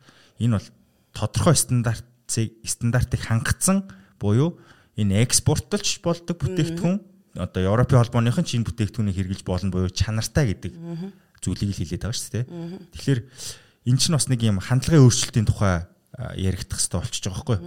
[0.41, 0.68] энэ бол
[1.14, 3.86] тодорхой стандартыг стандартыг хангацсан
[4.20, 4.57] буюу
[4.98, 6.98] энэ экспортлж болдог бүтээгдэхүүн
[7.38, 10.74] одоо Европын холбооныхон чинь бүтээгдэхүүнийг хэрэгжилж болно буюу чанартай гэдэг
[11.41, 12.45] зүйлийг л хэлээд байгаа шүү дээ.
[12.98, 13.20] Тэгэхээр
[13.93, 15.86] эн чинь бас нэг юм хандлагын өөрчлөлтийн тухай
[16.18, 17.58] яригдах хэрэгтэй болчихж байгаа байхгүй.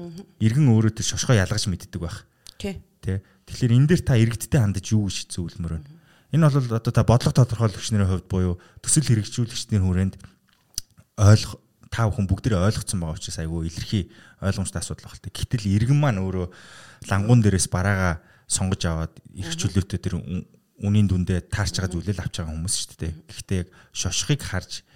[0.42, 2.26] Иргэн өөрөө тэр шошгоо ялгаж мэддэг байх.
[2.58, 2.82] Тий.
[2.98, 3.22] Тэ.
[3.46, 5.82] Тэгэхээр энэ дээр та иргэдтэй хандаж юу гэж зөвлөмөр вэ?
[6.34, 10.14] Энэ бол одоо та бодлого тодорхойлогч нарын хувьд буюу төсөл хэрэгжүүлэгчдийн хүрээнд
[11.18, 14.04] ойлгох та бүхэн бүгдээ ойлгоцсон байгаа учраас айгүй илэрхий
[14.38, 15.30] ойлгомжтой асуудал багтай.
[15.34, 16.46] Гэтэл иргэн маань өөрөө
[17.10, 20.22] лангуун дээрээс бараага сонгож аваад эрх чөлөөтэй тэр
[20.80, 23.12] үнийн дүндээ таарч байгаа зүйлэл авч байгаа хүмүүс шүү дээ.
[23.26, 24.86] Гэхдээ яг шошхыг харж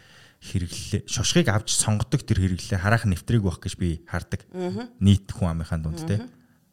[0.44, 4.46] хэрэглээ шошхыг авч сонгодог тэр хэрэглээ харах нэвтрийг байх гэж би хардаг.
[5.02, 6.22] Нийт хүн амынхаа дунд те.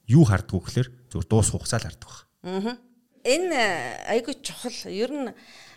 [0.08, 2.10] Юу хардггүй гэхээр зүгээр дуус хугацаа л харддаг
[2.46, 2.78] байх.
[3.26, 3.60] Энэ
[4.12, 5.30] айгүй чухал ер нь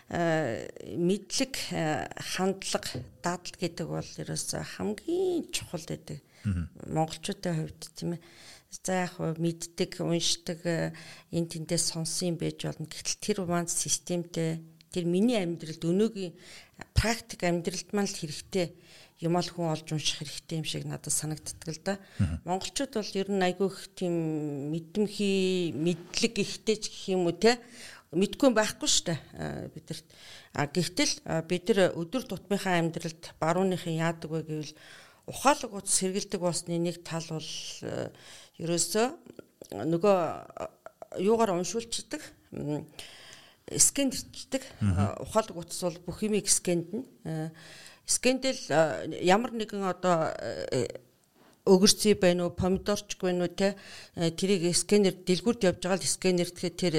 [0.09, 1.53] мэдлэг
[2.37, 6.21] хандлага дадал гэдэг бол ерөөсөө хамгийн чухал гэдэг.
[6.93, 8.21] Монголчуудын хувьд тийм ээ
[8.69, 10.61] за яг мэддэг, уншдаг
[11.33, 12.85] энэ тэндээс сонсон юм байж болно.
[12.85, 14.61] Гэтэл тэр маань системтэй
[14.93, 16.37] тэр миний амьдралд өнөөгийн
[16.93, 18.77] практик амьдралд маань л хэрэгтэй
[19.23, 21.93] юм ал хүн олж унших хэрэгтэй юм шиг надад санагддаг л да.
[22.43, 24.15] Монголчууд бол ер нь айгүйх тийм
[24.75, 27.55] мэдэмхий, мэдлэг ихтэй ч гэх юм уу те
[28.15, 29.15] мэдгүй байхгүй штэ
[29.75, 30.07] бидэрт.
[30.55, 31.13] А гэвтэл
[31.45, 34.73] бид нар өдөр тутмынхаа амьдралд барууныхын яадаг вэ гэвэл
[35.27, 37.51] ухаалаг утас сэргэлдэг болсны нэг тал бол
[38.61, 39.07] ерөөсөө
[39.73, 40.17] нөгөө
[41.19, 42.21] юугаар уншуулчдаг
[43.67, 44.63] скендэрчдэг
[45.25, 47.03] ухаалаг утас бол бүх юмыг скендэн
[48.05, 48.61] скендэл
[49.25, 50.29] ямар нэгэн одоо
[51.65, 53.73] өгөрцөй байна уу, помидорч байна уу те
[54.15, 56.95] тэрийг сканер дэлгүүрт явж байгаа л сканер тэгэхээр тэр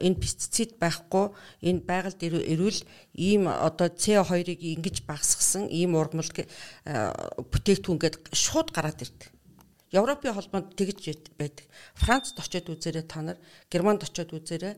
[0.00, 2.80] энэ пестицид байхгүй энэ байгальд ирвэл
[3.12, 9.28] ийм одоо CO2-ыг ингэж багасгасан ийм ургамал бүтээгдэхүүн гээд шууд гараад ирдэг.
[9.92, 11.68] Европын холбоонд тэгж байдаг.
[11.94, 13.38] Францд очиод үзээрэй та нар,
[13.70, 14.74] Германд очиод үзээрэй.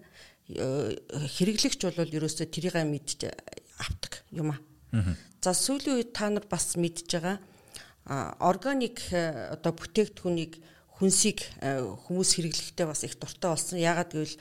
[0.53, 3.30] Хэрэглэгч бол ерөөсөө тэрийг мэдж
[3.78, 4.61] авдаг юм аа.
[5.40, 7.38] За сүүлийн үед та нар бас мэдж байгаа
[8.09, 10.56] органик э, одоо бүтээгдэхүүнийг
[10.96, 13.76] хүнсийг э, хүмүүс хэрэглэхдээ бас их дуртай болсон.
[13.78, 14.36] Яагаад гэвэл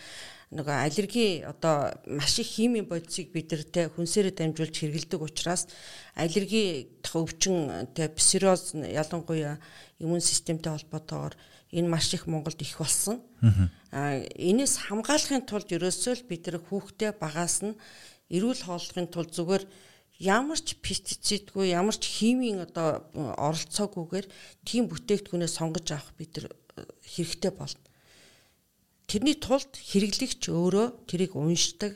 [0.56, 5.68] нөгөө аллерги одоо маш их химийн бодисыг бид нар те хүнсээрээ дамжуулж хэрэглэдэг учраас
[6.16, 9.60] аллерги өвчин те псориоз ялангуяа
[10.00, 11.36] иммун системтэй холбоотойгоор
[11.76, 13.20] энэ маш их Монголд их болсон.
[13.92, 17.76] Аа энэс хамгаалахын тулд ерөөсөө л бид нар хүүхдээ багаас нь
[18.32, 19.64] эрүүл хооллохын тулд зүгээр
[20.20, 24.28] ямар ч пестицидгүй ямар ч химийн одоо оролцоогүйгээр
[24.66, 27.86] тийм бүтээгдэхүүнээ сонгож авах бид нар э, хэрэгтэй болно.
[29.08, 31.96] Тэрний тулд хэрэглэгч өөрөө тэрийг уншдаг,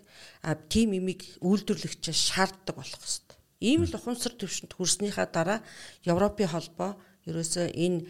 [0.72, 3.36] тийм имийг үйлдвэрлэгч шаарддаг болох хэвээр.
[3.62, 5.60] Ийм л ухамсар төвшөнд хүрснийхаа дараа
[6.08, 6.96] Европын холбоо
[7.28, 8.08] ерөөсөө энэ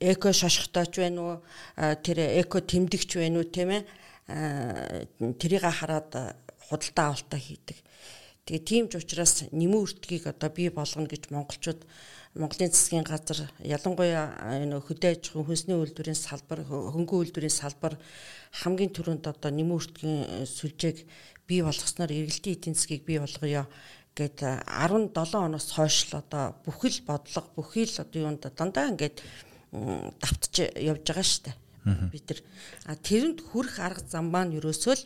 [0.00, 1.36] эко шошготойч байна уу
[2.06, 3.82] тэр эко тэмдэгч байна уу тийм ээ
[5.36, 6.38] тэрийг хараад
[6.70, 7.78] худалдаа авалтаа хийдэг.
[8.42, 11.86] Тэгээ тийм ч учраас нэмэн үртгийг одоо бий болгоно гэж монголчууд
[12.34, 17.94] Монголын засгийн газар ялангуяа энэ хөдөө аж ахуйн хүнсний үйлдвэрийн салбар хөнгөн үйлдвэрийн салбар
[18.50, 21.06] хамгийн түрүүнд одоо нэмэн үртгийн сүлжээг
[21.46, 23.70] бий болгосноор эргэлтийн эдийн засгийг бий болгоё
[24.18, 29.22] гэд 17 оноос хойш л одоо бүхэл бодлого бүхэл одоо юунд дандаа ингээд
[30.18, 31.56] давтж явж байгаа шүү дээ.
[32.10, 35.04] Бид нар тэрэнд хүрэх арга зам маань ерөөсөө л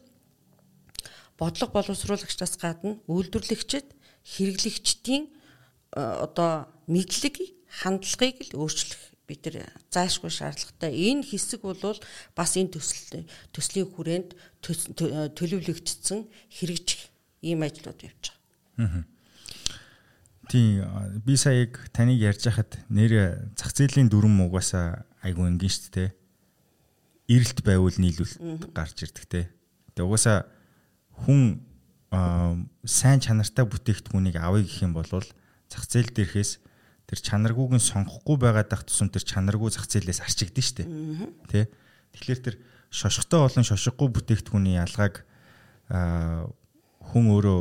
[1.39, 3.93] бодлого боловсруулагчдаас гадна үйлдвэрлэгчид
[4.25, 7.37] хэрэглэгчдийн э, одоо мэдлэг
[7.83, 10.95] хандлагыг л өөрчлөх бид нар заашгүй шаардлагатай.
[10.95, 11.99] Энэ хэсэг бол
[12.35, 14.31] бас энэ төсөл төслийн хүрээнд
[14.63, 17.11] төлөвлөгдсөн хэрэгжих
[17.43, 18.25] ийм ажлууд явж
[18.79, 19.05] байгаа.
[20.47, 26.11] Тийм би саяг таныг ярьж хахад нэр зах зээлийн дүрм угаасаа айгүй энгийн шүү дээ.
[27.27, 29.51] Ирэлт байвал нийлүүлэлт гарч ирдэг те.
[29.99, 30.47] Тэгээ угаасаа
[31.25, 31.63] хүн
[32.85, 36.61] сайн чанартай бүтээгдэхүүнийг авъя гэх юм бол зах зээл дээрхээс
[37.07, 40.85] тэр чанаргүйг нь сонгохгүй байгаад тах тусам тэр чанаргүй зах зээлээс арчигдэн штэ.
[41.51, 41.71] Тэ?
[42.15, 42.57] Тэгэхээр тэр
[42.91, 45.23] шошготой болон шошгогүй бүтээгдэхүүний ялгааг
[45.91, 47.61] хүн өөрөө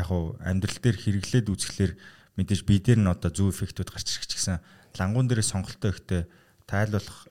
[0.00, 1.92] яг уу амьдрал дээр хэрэглээд үзэхлээр
[2.40, 4.62] мэдээж бие дээр нь одоо зөв эффектүүд гарч ирэх ч гэсэн
[4.96, 6.24] лангуун дээр сонголтоо ихтэй
[6.64, 7.28] тайлбарлах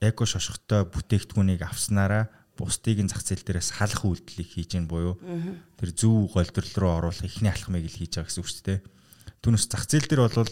[0.00, 5.14] эко шошготой бүтээгдэхүүнийг авснараа бусдыг нь зах зээл дээрээс халах үйлдэлийг хийж гэн буюу
[5.78, 8.80] тэр зөв голдрол руу оруулах ихний алхмыг л хийж байгаа гэсэн үг шүү дээ.
[9.38, 10.50] Түүнээс зах зээл дээр бол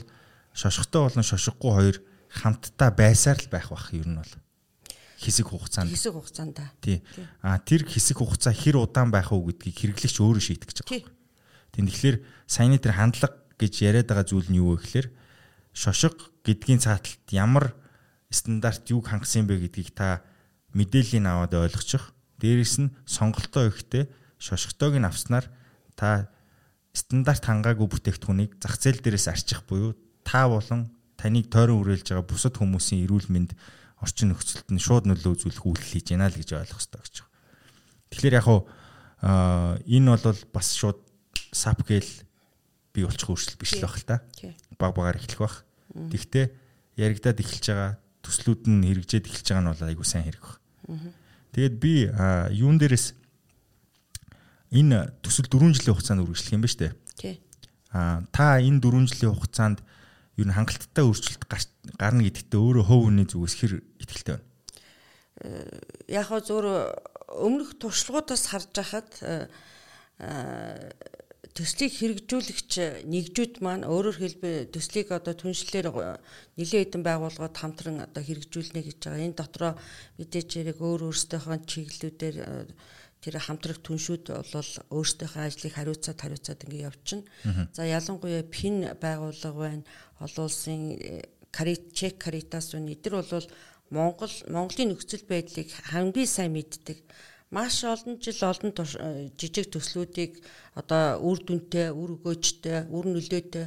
[0.55, 1.97] шошготой болон шошгогүй хоёр
[2.31, 4.35] хамтдаа байсаар л байх бах ер нь бол.
[5.19, 5.91] Хэсэг хугацаанд.
[5.91, 7.03] Хэсэг хугацаанд тий.
[7.43, 11.11] А тэр хэсэг хугацаа хэр удаан байх уу гэдгийг хэрэглэгч өөрөө шийдэх гэж байгаа.
[11.73, 15.09] Тийм тэгэхээр саяны тэр хандлага гэж яриад байгаа зүйл нь юу вэ гэхээр
[15.73, 17.73] шошго гэдгийн цааталт ямар
[18.29, 20.21] стандарт юг хангасан бэ гэдгийг та
[20.77, 22.13] мэдээллийг аваад ойлгочих.
[22.37, 25.49] Дээрээс нь сонголтоо ихтэй шошготойг нь авснаар
[25.97, 26.29] та
[26.93, 32.55] стандарт хангаагүй бүтээгдэхүүнийг зах зээл дээрээс арчих буюу та болон таныг тойрон үрээлж байгаа бусад
[32.61, 33.57] хүмүүсийн эрүүл мэнд
[34.05, 37.33] орчин нөхцөлд нь шууд нөлөө үзүүлэх үйлдэл хийж байна л гэж ойлгох хэрэгтэй гэж байна.
[38.13, 41.01] Тэгэхээр яг аа энэ бол бас шууд
[41.57, 42.13] сап гээл
[42.93, 44.17] бий болчих өөрчлөлт биш л байх л та.
[44.77, 45.57] Баг багаар эхлэх бах.
[45.97, 46.53] Тэгвэл
[47.01, 50.61] яригадад эхэлж байгаа төслүүд нь хэрэгжээд эхэлж байгаа нь бол айгүй сайн хэрэг баг.
[51.53, 52.11] Тэгээд би
[52.55, 53.15] юун дээрээс
[54.73, 56.95] энэ төсөл 4 жилийн хугацаанд үргэлжлэх юм ба штэ.
[57.17, 57.41] Тий.
[57.91, 59.79] Аа та энэ 4 жилийн хугацаанд
[60.37, 61.45] ер нь хангалттай өөрчлөлт
[61.97, 63.73] гарна гэдэгтээ өөрөө хөв хүний зүгээс хэр
[64.05, 64.45] ихтэй байна.
[65.41, 65.65] Э,
[66.09, 66.67] яг хоо зөөр
[67.41, 69.49] өмнөх туршлагуудаас харж байхад э,
[70.21, 70.93] э,
[71.57, 72.73] төслийг хэрэгжүүлэгч
[73.09, 75.89] нэгжүүд маань өөрөөр хэлбэл төслийг одоо түншлэлээр
[76.61, 79.25] нэлээд хэдэн байгууллагууд хамтран одоо хэрэгжүүлнэ гэж байгаа.
[79.25, 79.73] Энэ дотроо
[80.21, 82.37] мэдээж хэрэг өөр өөрсдийнхөө чиглэлүүдээр
[83.25, 87.25] тэр хамтрах түншүүд бол өөрсдийнхөө ажлыг хариуцаад хариуцаад ингэ явчихна.
[87.73, 89.85] За ялангуяа пин байгууллага байна.
[90.21, 91.01] Олон улсын
[91.51, 92.93] карит чек каритас байна.
[92.93, 93.49] Эдгээр бол
[93.91, 97.01] Монгол Монголын нөхцөл байдлыг хамгийн сайн мэддэг.
[97.51, 98.75] Маш олон жил олон
[99.39, 100.43] жижиг төслүүдийг
[100.75, 103.67] одоо үр дүнтэй, үр өгөөжтэй, үр нөлөөтэй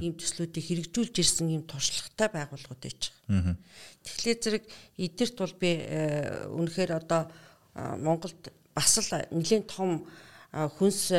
[0.00, 3.60] ийм төслүүдийг хэрэгжүүлж ирсэн ийм туршлагатай байгууллагууд байж байгаа.
[4.00, 4.64] Тэгэхээр зэрэг
[4.96, 7.28] эдгэрт бол би э, үнэхээр одоо
[7.76, 10.08] Монголд бас л нэлээд том
[10.56, 11.12] хүнс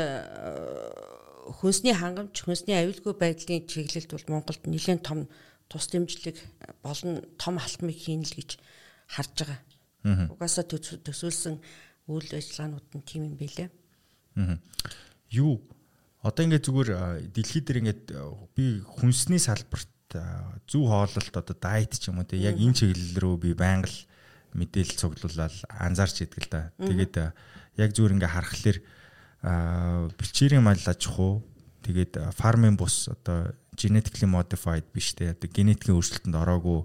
[1.62, 5.30] хүнсний хангамж, хүнсний аюулгүй байдлын чиглэлд бол Монголд нэлээд том
[5.70, 6.38] тус дэмжлэг
[6.82, 8.57] болон том алтмыг хийн л гэж
[9.14, 9.60] харж байгаа.
[10.34, 11.60] Угаасаа төсөөлсөн
[12.10, 13.70] үйл ажиллагаанууд нь тийм юм билээ.
[15.30, 15.62] Юу
[16.26, 16.89] одоо ингээд зүгээр
[17.32, 18.03] дэлхий дээр ингээд
[18.57, 19.88] би хүнсний салбарт
[20.66, 23.99] зөв хооллолт одоо дайет ч юм уу те яг энэ чиглэл рүү би байнга л
[24.57, 26.74] мэдээлэл цуглуулаад анзаарч идэг л да.
[26.82, 27.16] Тэгээд
[27.78, 28.78] яг зүгээр ингээ харахаар
[30.18, 31.45] бэлчээрийн мал аж ахуй
[31.86, 36.84] тэгээд фармын бус одоо genetically modified биш те одоо генетикийн өөрчлөлтөнд ороогүй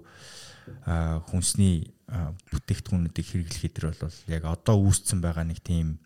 [1.29, 5.97] хүнсний бүтээгдэхүүнүүдийг хэрэглэх хэдэр бол яг одоо үүсцэн байгаа нэг тийм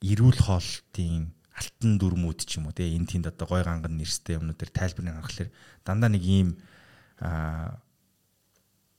[0.00, 4.72] эрүүл хоолтын алтан дүрмүүд ч юм уу те энэ тэнд одоо гой ганган нэрстэй юмнуудаар
[4.72, 5.50] тайлбарыг гаргахлаар
[5.84, 6.48] дандаа нэг ийм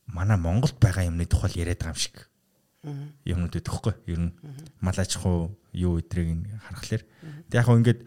[0.05, 2.15] манай Монголд байгаа юмны тухай яриад байгаа юм шиг
[3.25, 4.31] юмнууд өгөхгүй ер нь
[4.83, 7.03] мал аж ахуй юу өдрийг харахаар
[7.49, 8.01] тэг яг хөө ингээд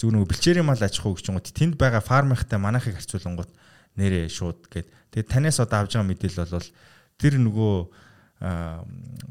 [0.00, 3.50] зүгээр нөгөө бэлчээрийн мал аж ахуй гэж юм уу тэнд байгаа фармихтай манайхыг харьцуулангууд
[3.98, 6.70] нэрээ шууд гээд тэгээд танаас одоо авж байгаа мэдээлэл бол
[7.18, 7.74] тэр нөгөө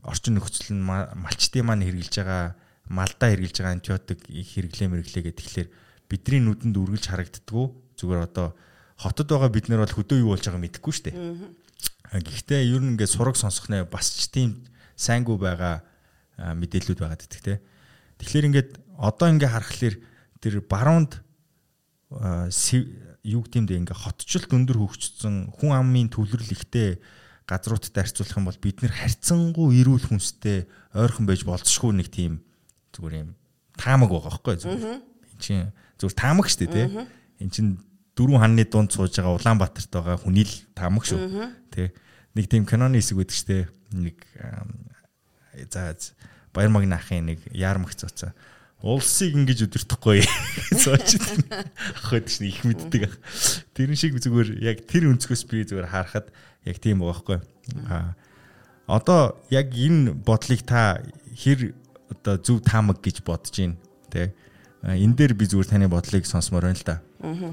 [0.05, 2.53] орчин нөхцөл нь малчтын маань хэрглэж байгаа
[2.89, 5.69] малдаа хэрглэж байгаа антибиотик хэрэглээ мэрглээ гэдэг тэгэхээр
[6.09, 7.65] бидний нүдэнд үргэлж харагддггүй
[7.97, 8.53] зүгээр одоо
[8.97, 11.17] хотод байгаа бид нар бол хөдөө юу болж байгааг мэдэхгүй шүү дээ.
[12.21, 14.65] Гэхдээ ер нь ингээд сураг сонсох нэ бас ч тийм
[14.97, 15.85] сайнгүй байгаа
[16.37, 17.61] мэдээлүүд байгаа гэдэг те.
[18.19, 19.95] Тэгэхээр ингээд одоо ингээ харахаар
[20.41, 21.21] тэр баруунд
[23.23, 26.99] юу гэмдэ ингээ хотчлт өндөр хөгжсөн хүн амын төвлөрөл ихтэй
[27.49, 32.45] газруудад харьцуулах юм бол бид нэр харьцангуй эрүүл хүнстэй ойрхон байж болцшгүй нэг тийм
[32.93, 33.29] зүгээр юм
[33.79, 35.01] таамаг байгаа байхгүй зүгээр.
[35.01, 36.87] Энд чинь зүгээр таамаг шүү дээ тий.
[37.41, 37.71] Энд чинь
[38.13, 41.19] дөрвөн ханны дунд сууж байгаа Улаанбаатарт байгаа хүний л таамаг шүү.
[41.73, 41.95] Тэ.
[42.35, 43.57] Нэг тийм киноны хэсэг байдаг штэ.
[43.95, 44.17] Нэг
[45.71, 45.95] за
[46.53, 48.35] баяр магны ахын нэг яармагц цоцоо.
[48.79, 50.23] Улсыг ингэж өдөртөхгүй
[50.83, 51.19] сууж
[51.99, 53.15] ахад чинь их мэддэг ах.
[53.75, 56.31] Тэрэн шиг зүгээр яг тэр өнцгөөс би зүгээр харахад
[56.63, 57.39] яг тийм байгаа байхгүй.
[57.91, 58.15] А
[58.87, 61.03] одоо яг энэ бодлыг та
[61.35, 61.75] хэр
[62.07, 63.75] одоо зөв таамаг гэж бодож байна
[64.07, 64.31] те.
[64.79, 67.03] Энэ дээр би зүгээр таны бодлыг сонсомоор байна л да.
[67.19, 67.51] Аа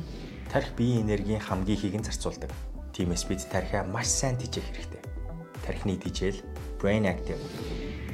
[0.56, 2.50] тарих биеийн энергийн хамгийн ихийг нь зарцуулдаг.
[2.94, 5.02] Тиймээс бид тарихаа маш сайн тижээх хэрэгтэй.
[5.66, 6.38] Тарихны тижэл
[6.80, 7.42] Brain Active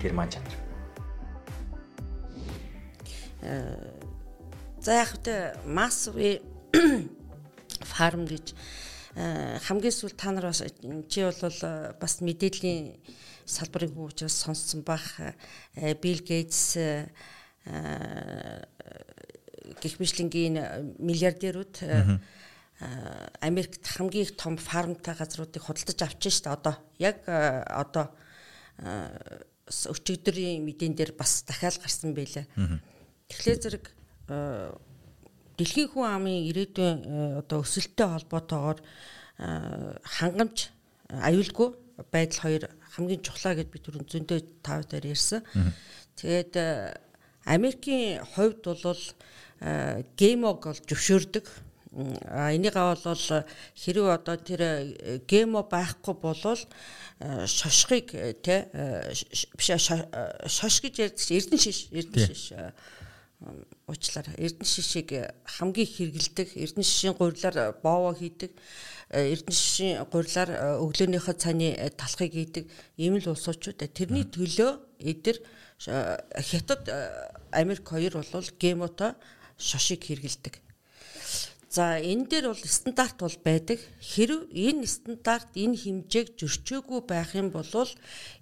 [0.03, 0.51] герман чанар.
[0.51, 0.62] Э,
[3.43, 6.43] за яг хөтэ массовый
[7.93, 8.55] фарм гэж
[9.19, 12.97] э, хамгийн сүүл та нар бас чи бол э, бас мэдээллийн
[13.45, 15.19] салбарын хүн учраас сонссон бах
[15.75, 16.79] Билл Гейтс
[19.83, 22.19] гих мэтлэнгийн миллиардерүүд э,
[22.81, 26.57] э, Америкт хамгийн их том фармтай газруудыг худалдаж авчихсан шүү дээ.
[26.59, 28.07] Одоо яг э, одоо
[29.67, 32.47] өчигдрийн мэдэн дээр бас дахиад гарсан байлаа.
[33.33, 33.85] Тэгэхээр зэрэг
[35.57, 36.97] дэлхийн хүн амын ирээдүйн
[37.41, 38.79] одоо өсөлттэй холбоотойгоор
[39.41, 40.71] хангамж
[41.09, 41.69] аюулгүй
[42.13, 42.65] байдал хоёр
[42.95, 45.41] хамгийн чухлаа гэд би түрүүн зөндөө тав дээр ярьсан.
[46.17, 46.55] Тэгээд
[47.45, 49.05] Америкийн хувьд бол
[50.17, 51.47] геймог бол зөвшөөрдөг.
[52.33, 53.27] А энийгээ бол
[53.77, 54.63] хэрэг одоо тэр
[55.29, 56.63] гемо байхгүй болвол
[57.45, 58.09] шошхыг
[58.41, 58.73] тэ
[59.59, 59.69] биш
[60.49, 62.57] шош гэж ярьдаг эрдэн шиш эрдэн шиш
[63.91, 65.09] уучлаар эрдэнэ шишийг
[65.45, 68.53] хамгийн хэрэгэлдэг эрдэнэ шишийн гурилаар боовоо хийдэг
[69.11, 71.69] эрдэнэ шишийн гурилаар өглөөнийхөө цааны
[71.99, 72.65] талхыг хийдэг
[72.97, 74.71] ийм л улсуудчууд тэрний төлөө
[75.03, 75.37] эдэр
[76.51, 76.83] хятад
[77.51, 79.17] Америк хоёр бол гемото
[79.59, 80.63] шошиг хэрэгэлдэг
[81.73, 83.81] За энэ дээр бол стандарт бол байдаг.
[83.97, 87.89] Хэрв энэ стандарт энэ хэмжээг зөрчөөгүй байх юм бол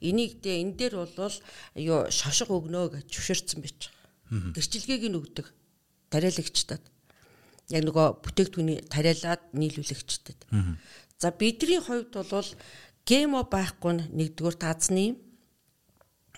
[0.03, 1.35] энийг дэ энэ дээр бол
[1.79, 4.00] юу шошго өгнө гэж зөвшөөрсөн байж байгаа.
[4.31, 5.47] Гэрчилгээг нь өгдөг.
[6.11, 6.83] Тариалагчдад.
[7.71, 10.47] Яг нөгөө бүтээгдэхүүний тариалаад нийлүүлэгчдэд.
[11.19, 12.51] За бидний хувьд бол
[13.07, 15.17] гемо байхгүй нь нэгдүгээр таазны юм.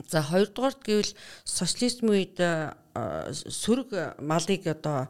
[0.08, 1.12] За хоёрдугаарт гэвэл
[1.44, 5.08] социализм үед сөрөг малыг одоо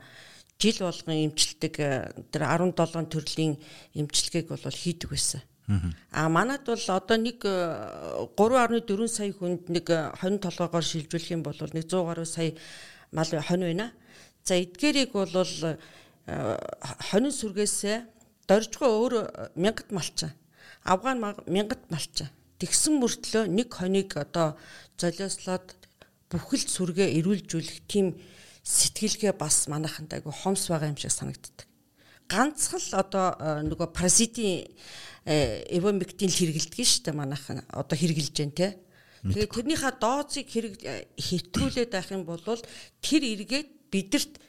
[0.62, 3.59] жил болгон эмчилдэг э, тэр 17 төрлийн
[3.99, 5.43] эмчилгээг бол хийдэг байсан.
[6.10, 11.42] А манад бол одоо нэг 3.4 э, сая хүнд нэг э, хонь толгоогоор шилжүүлэх юм
[11.42, 12.52] бол нэг 100 гаруй сая
[13.12, 13.92] мал хонь байна.
[14.44, 15.30] За эдгээрийг бол
[17.10, 17.96] хонин сүргээсээ
[18.48, 19.14] доржгоо өөр
[19.54, 20.34] мянгат малчаа.
[20.84, 22.28] Афган мянгат малчаа.
[22.58, 24.58] Тэгсэн мөртлөө нэг хоныг одоо
[24.98, 25.74] золиослоод
[26.30, 28.18] бүхэл сүргээ эрүүлжүүлэх тийм
[28.62, 31.66] сэтгэлгээ бас манайханд айгу хомс байгаа юм шиг санагддаг.
[32.30, 34.70] Ганцхан л одоо э, нөгөө паразитийн
[35.26, 38.68] эвомиктин хэрэгэлдэг шүү дээ манайхан одоо хэрэгжилж байна те.
[39.22, 44.42] Тэгээ тэрнийхээ доозыг хэрэг э, хэтрүүлээд байх юм бол тэр эргээд бидэрт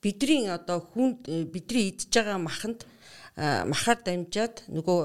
[0.00, 2.88] бидний одоо хүн э, бидний идж байгаа маханд
[3.36, 5.00] махаар дамжаад нөгөө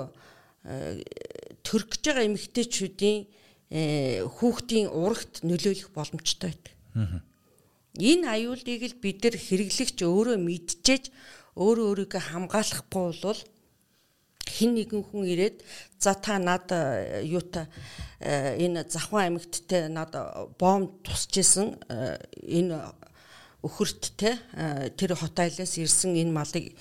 [1.67, 3.19] төркөж байгаа эмэгтэйчүүдийн
[4.39, 7.27] хүүхдийн урагт нөлөөлөх боломжтой байдаг.
[7.99, 11.11] Энэ аюулыг л бид нар хэрэглэгч өөрөө мэдчихэж
[11.59, 13.41] өөрөө өөрийгөө хамгаалахгүй бол
[14.51, 15.63] хин нэгэн хүн ирээд
[15.99, 17.71] за та над э, юута
[18.19, 20.11] э, энэ захван амьгттай над
[20.59, 22.75] бомб тусчихсэн э, энэ
[23.63, 24.35] өхөрт те
[24.99, 26.75] тэр хот айлаас ирсэн энэ малыг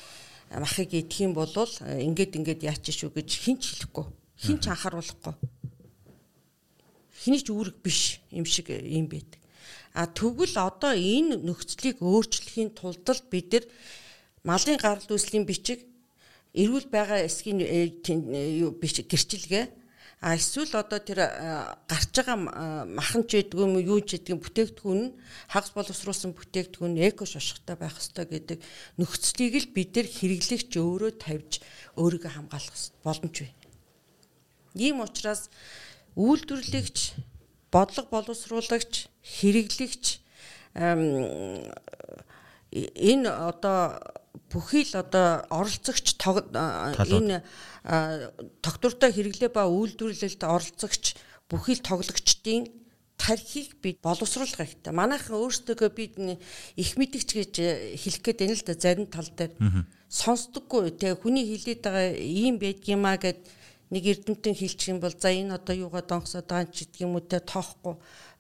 [0.51, 4.07] махыг идэх юм бол ингээд ингээд яач шүү гэж хинч хэлэхгүй.
[4.41, 5.35] Хинч анхааруулахгүй
[7.21, 9.41] хэний ч үүрэг биш юм шиг юм байдаг
[9.93, 13.65] А тэгвэл одоо энэ нөхцөлийг өөрчлөхийн тулд бид нар
[14.47, 15.83] малын гарал үүслийн бичиг
[16.55, 17.95] эрүүл байгаа эсгийн э,
[18.61, 19.81] юу биш гэрчилгээ
[20.21, 21.25] а эсвэл одоо тэр
[21.89, 25.17] гарч байгаа махан ч гэдэг юм юу ч гэдэг бүтээгдэхүүн нь
[25.49, 28.61] хагас боловсруулсан бүтээгдэхүүн эко шошготой байх ёстой гэдэг
[29.01, 31.65] нөхцөлийг л бид нар хэрэглэгч өөрөө тавьж
[31.97, 33.57] өөрийгөө хамгаалах боломж бий.
[34.77, 35.49] Ийм учраас
[36.21, 37.17] үйлдвэрлэгч
[37.73, 40.21] бодлого боловсруулагч, хэрэглэгч
[40.77, 41.65] энэ
[43.31, 44.20] одоо
[44.51, 47.43] бүхий л одоо оролцогч энэ
[48.63, 51.17] тогтвортой хэрэглээ ба үйлдвэрлэлд оролцогч
[51.51, 52.71] бүхий л тоглогчдын
[53.21, 54.93] тархийг бид боловсруулах хэрэгтэй.
[54.95, 56.17] Манайхан өөрсдөө бид
[56.77, 57.55] их мэдгч гэж
[58.01, 59.53] хэлэх гээд байна л да зарим тал дээр.
[60.09, 63.45] Сонсдоггүй те хүний хилээд байгаа ийм байдгиймаа гэд
[63.91, 67.27] нэг эрдэмтэн хэлчих юм бол за энэ одоо юугаа донхсоод байгаа ч гэдэг юм уу
[67.27, 67.95] те тоохгүй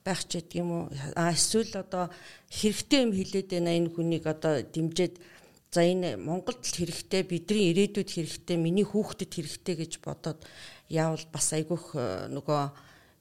[0.06, 0.82] байх ч гэдэг юм уу
[1.14, 2.10] а эсвэл одоо
[2.48, 5.18] хэрэгтэй юм хэлээд байна энэ хүнийг одоо дэмжиж
[5.70, 10.42] за энэ Монголд хэрэгтэй бидний ирээдүйд хэрэгтэй миний хүүхдэд хэрэгтэй гэж бодоод
[10.90, 12.62] яавал бас айгүйх э, нөгөө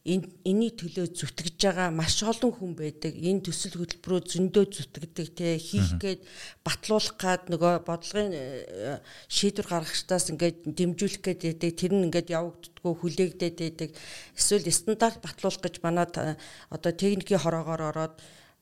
[0.09, 3.13] энэ энэний төлөө зүтгэж байгаа маш олон хүн байдаг.
[3.13, 6.25] Энэ төсөл хөтөлбөрөө зөндөө зүтгэдэг те хийх гээд
[6.65, 8.97] батлуулах гад нөгөө бодлогын э,
[9.29, 11.71] шийдвэр гаргагчдаас ингээд дэмжүүлэх гээд байдаг.
[11.77, 13.89] Тэр нь ингээд явагддггүй хүлээгдээд байдаг.
[14.33, 16.33] Эсвэл стандарт батлуулах гэж манад э,
[16.73, 18.17] одоо техникийн хороогоор ороод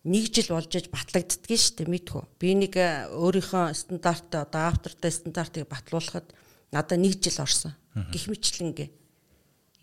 [0.07, 2.23] нэг жил болж иж батлагддгийг шүү дээ мэдхүү.
[2.39, 6.31] Би нэг э, өөрийнхөө стандарт одоо автортай стандартыг батлуулахад
[6.71, 7.75] надад нэг жил орсон.
[7.93, 8.89] Гэх мэтлэнгээ.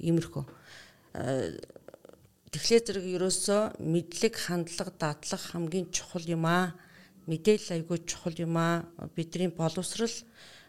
[0.00, 0.44] Иймэрхүү
[2.54, 6.74] тэгэхээр зэрэг ерөөсөө мэдлэг хандлага дадлах хамгийн чухал юм аа.
[7.26, 8.86] Мэдээлэл айгүй чухал юм аа.
[9.18, 10.14] Бидний боловсрал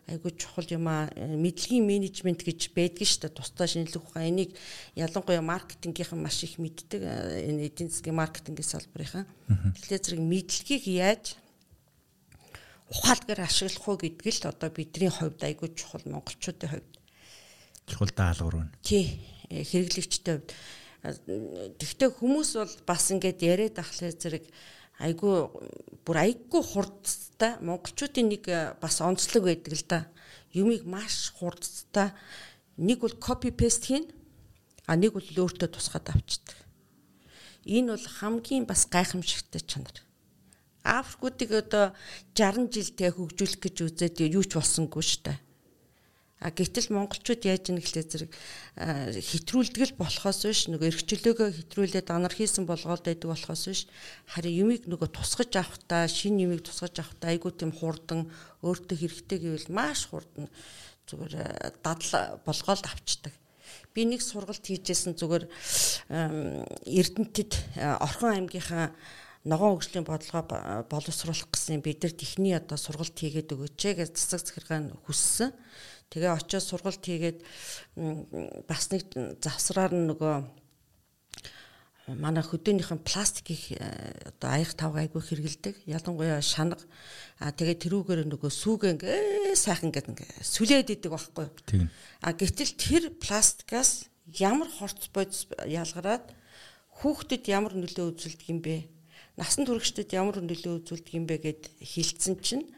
[0.06, 1.10] айгүй чухал юм аа.
[1.16, 3.38] Мэдлэгийн менежмент гэж байдаг шүү дээ.
[3.38, 4.54] Тусдаа шинжлэх ухаан энийг
[4.94, 7.02] ялангуяа маркетингийнхан маш их мэддэг.
[7.02, 9.26] Энэ эдийн засгийн маркетингийн салбарынхан.
[9.50, 11.26] Тэгэхээр зэрэг мэдлэгийг яаж
[12.94, 16.92] ухаалгаар ашиглах уу гэдг л одоо бидний хувьд айгүй чухал монголчуудын хувьд.
[17.90, 18.74] Чухал даалгавар байна.
[18.86, 20.54] Тий хэрэглэгчтэй хувьд
[21.82, 24.46] тэгвэл хүмүүс бол бас ингээд яриад ахлаа зэрэг
[25.00, 25.50] айгүй
[26.06, 30.00] бүр айгүй хурдтай монголчуудын нэг э, бас онцлог байдаг л да.
[30.56, 32.16] Юмыг маш хурдтай
[32.78, 34.08] нэг бол копи пест хийн
[34.88, 36.56] а нэг бол өөртөө тусгаад авчдаг.
[37.66, 39.98] Энэ бол хамгийн бас гайхамшигтай чанар.
[40.86, 41.86] Африкуудыг одоо
[42.38, 45.34] 60 жилдээ хөгжүүлэх гэж үзээд юу ч болсонгүй штэ.
[46.44, 48.32] А гэтэл монголчууд яаж ийн гэхлээр зэрэг
[48.76, 53.82] хэтрүүлдэг л болохоос биш нөгөө эргчлөөгөө хэтрүүлээд анархизм болгоод байдаг болохоос биш
[54.28, 58.28] харин юмыг нөгөө тусгаж авахтаа шин юмыг тусгаж авахтаа айгуу тийм хурдан
[58.68, 60.52] өөртөө хэрэгтэй гэвэл маш хурдан
[61.08, 63.34] зүгээр дадал болгоод авчдаг.
[63.96, 65.48] Би нэг сургалт хийжсэн зүгээр
[66.84, 67.52] Эрдэнэтэд
[68.04, 68.92] Орхон аймгийнхаа
[69.46, 74.90] ногоон хөгжлийн бодлогоо боловсруулах гэсэн бид нар техний одоо сургалт хийгээд өгөөч гэж засаг захиргаа
[75.06, 75.54] хүссэн.
[76.14, 77.40] Тэгээ очиод сургалт хийгээд
[78.70, 79.10] бас нэг
[79.42, 80.36] завсраар нөгөө
[82.14, 85.90] манай хөдөөнийхэн пластикийг э, одоо аяг тавга айгүй хэрэгэлдэг.
[85.90, 86.78] Ялангуяа шанга.
[87.42, 91.50] А тэгээ тэрүүгээр нөгөө сүүгээ ингээ сайхан гэдэг ингээ сүлээд идэг байхгүй.
[91.66, 91.90] Тийм.
[92.22, 94.06] А гэтэл тэр пластикаас
[94.38, 96.30] ямар хорц бодис ялгараад
[97.02, 98.86] хүүхдэд ямар нөлөө үзүүлдэг юм бэ?
[99.42, 102.70] Насан туршидад ямар нөлөө үзүүлдэг юм бэ гэд хилцэн чинь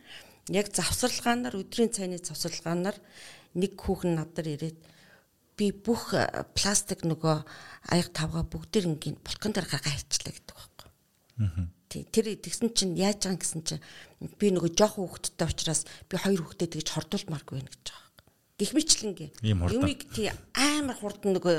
[0.53, 2.97] яг завсралгаанаар өдрийн цайны завсралгаанаар
[3.57, 4.79] нэг хүүхэн надад ирээд
[5.57, 7.37] би бүх э, пластик нөгөө
[7.91, 10.87] аяг тавга бүгдээр ингийн булкан дээр гаргаа хийчлээ гэдэг байхгүй.
[11.41, 11.65] Аа.
[11.87, 13.83] Тэр тэгсэн чинь яаж байгаа гэсэн чинь
[14.37, 18.07] би нөгөө жоох хүүхэдтэй учраас би хоёр хүүхдэд тэгж хордуулмааргүй байна гэж байгаа.
[18.61, 21.57] Гэх мэтлэнгийн юмыг тий амар хурдан нөгөө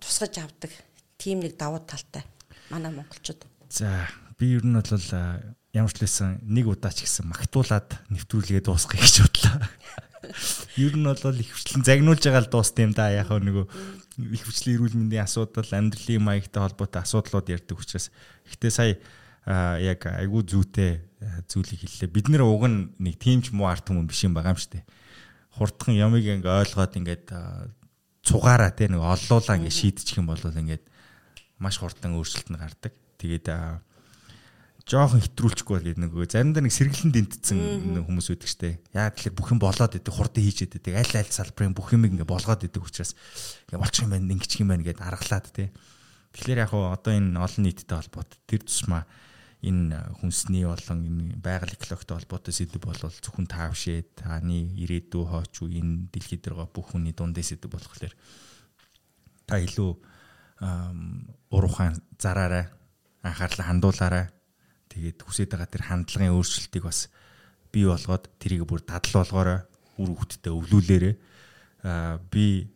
[0.00, 0.72] тусгаж авдаг.
[1.20, 2.24] Тим нэг давуу талтай
[2.72, 3.44] манай монголчууд.
[3.68, 4.08] За
[4.40, 8.98] би ер нь бол э, ямар ч лсэн нэг удаа ч гэсэн магтуулаад нэвтрүүлгээ дуусгах
[8.98, 9.56] гэж бодлоо.
[10.82, 13.10] Ер нь бол их хвчлэн загнуулж байгаа л дуусна юм да.
[13.14, 13.66] Яг нөгөө
[14.34, 18.10] их хвчлэн эрүүл мэндийн асуудал, амьдралын маягтай холбоотой асуудлууд ярьдаг учраас.
[18.50, 18.98] Гэтэ сая
[19.80, 21.00] яг айгүй зүйтэй
[21.48, 22.10] зүйлийг хэллээ.
[22.10, 24.84] Бид нэр уг нь нэг тиймч муу арт хүмүүс биш юм байгаа юм дээ.
[25.56, 27.26] Хурдхан ямыг ингээ ойлгоод ингээд
[28.26, 30.84] цугаараа те нэг оллуулаа ингээ шийдчих юм бол ингээд
[31.58, 32.92] маш хурдан өөрчлөлт нь гардаг.
[33.16, 33.46] Тэгээд
[34.90, 37.58] жоохон хэтрүүлчихгүй бол гэдэг нөгөө заримдаа нэг сэргэлэн дэнтсэн
[38.10, 38.82] хүмүүс үүдэг штэ.
[38.90, 40.98] Яа тэгэхээр бүх юм болоод идэг хурдан хийж идэг.
[40.98, 43.14] Аль аль салбарын бүх юм ингээ болгоод идэг учраас
[43.70, 45.70] ингээ болчих юм байна, ингэчих юм байна гэдээ аргалаад тий.
[46.34, 49.06] Тэгэхээр яг одоо энэ олон нийттэй холбоот тэр тусмаа
[49.62, 55.68] энэ хүнсний болон энэ байгаль экологтой холбоотой сэдв бол зөвхөн таавшээ таны ирээдүй хооч уу
[55.68, 58.14] энэ дэлхийд байгаа бүх хүний дундээ сэдв болохоор
[59.44, 59.90] та илүү
[61.52, 62.72] уруухан зараарай
[63.20, 64.26] анхаарлаа хандуулаарай
[64.90, 67.06] Тэгээд хүсэж байгаа тэр хандлагын өөрчлөлтийг бас
[67.70, 69.62] бий болгоод тэрийг бүр дадал болгоорой.
[70.02, 71.14] Үр хөвгтдээ өвлүүлээрэй.
[71.86, 72.66] Аа би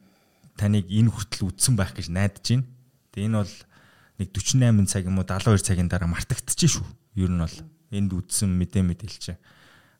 [0.54, 2.66] таныг энэ хүртэл үдсэн байх гэж найдаж байна.
[3.10, 3.54] Тэгээ энэ бол
[4.22, 6.86] нэг 48 цаг юм уу 72 цагийн дараа мартагдчих шүү.
[7.18, 7.56] Ер нь бол
[7.90, 9.34] энд үдсэн мэдээ мэдээлч.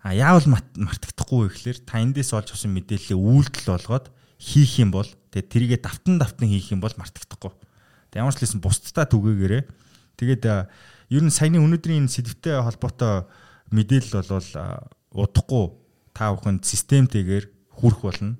[0.05, 4.07] А яавал мартагдахгүй вэ гэхээр та эндээс олж авсан мэдээлэлээ үйлдэл болгоод
[4.39, 7.51] хийх юм бол тэгээ тэрийгэ давтан давтан хийх юм бол мартагдахгүй.
[8.13, 9.63] Тэгээ ямар ч лсэн бусдтай түгээгээрээ
[10.21, 10.43] тэгээд
[11.15, 13.31] ер нь саяны өнөөдрийн сэдвтэй холбоотой
[13.71, 14.51] мэдээлэл бол
[15.15, 15.65] удахгүй
[16.11, 18.35] та бүхэнд системтэйгээр хүрэх болно.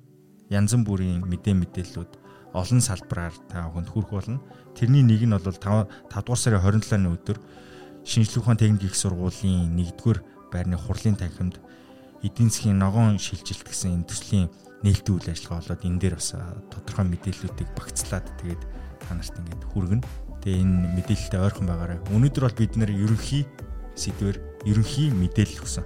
[0.51, 2.11] Янз бүрийн мэдээ мэдээллүүд
[2.51, 4.43] олон салбараар та бүхэнд хүрэх болно.
[4.75, 7.39] Тэрний нэг нь бол 5 5 дугаар сарын 27-ны өдөр
[8.03, 10.19] шинжлэх ухааны техник их сургуулийн 1-р
[10.51, 11.63] байрны хурлын танхимд
[12.27, 14.51] эдийн засгийн ногоон шилжилт гэсэн энэ төслийн
[14.83, 16.29] нээлттэй үйл ажиллагаа болоод энэ дээр бас
[16.75, 18.61] тодорхой мэдээллүүдийг багцлаад тэгээд
[18.99, 20.24] та нарт ингээд хүргэнэ.
[20.45, 21.99] Тэгээ энэ мэдээлэлтэй ойрхон байгаарай.
[22.13, 23.49] Өнөөдөр бол бид нэр ерөнхий
[23.97, 24.37] сэдвэр
[24.69, 25.85] ерөнхий мэдээлэл өгсөн.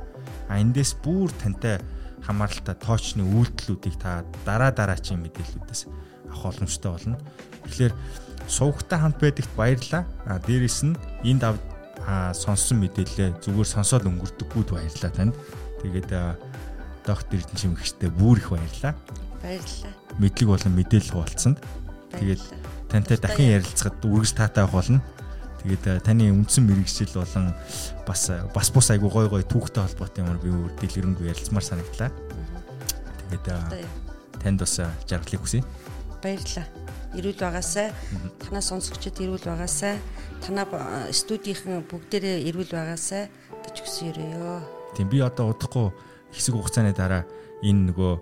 [0.51, 1.79] А эндээс бүр тантай
[2.27, 5.87] хамааралтай тоочны үйлдэлүүдийг та дараа дараачийн мэдээллүүдээс
[6.27, 7.17] авах боломжтой болно.
[7.71, 7.93] Тэгэхээр
[8.51, 10.03] сувгтай хамт байдагт баярлалаа.
[10.27, 11.55] А дээрэс нь энд ав
[12.35, 15.35] сонссон мэдээлэлээ зүгээр сонсоод өнгөрдөггүйд баярлалаа танд.
[15.79, 16.09] Тэгээд
[17.07, 18.93] доктор Эрдэнэ Чимэгчтэй бүр их баярлалаа.
[19.39, 19.93] Баярлалаа.
[20.19, 21.57] Мэдлэг болон мэдээлэл хуваалцсанд.
[22.19, 22.43] Тэгээд
[22.89, 25.01] тантай дахин ярилцахад үргэлж таатай авах болно.
[25.61, 27.51] Тэгээд э, таны үндсэн мэрэгжил болон
[28.07, 32.11] бас э, бас бус айгу гой гой түүхтэй холбоотой юмар би өөр дэлгэрэнгүй ярилцмаар санагдлаа.
[33.27, 33.83] Тэгээд э,
[34.39, 35.63] танд бас жаргалыг хүсье.
[36.23, 36.65] Баярлалаа.
[37.13, 37.91] Ирүүл байгаасай.
[38.39, 39.99] Танаа сонсогчид ирүүл байгаасай.
[40.39, 43.27] Танаа студийнхэн бүгдээрээ ирүүл байгаасай
[43.67, 43.75] гэж
[44.15, 44.63] өрөөё.
[44.95, 45.91] Тийм би одоо удахгүй
[46.31, 47.27] хэсэг хугацааны дараа
[47.59, 48.13] энэ нөгөө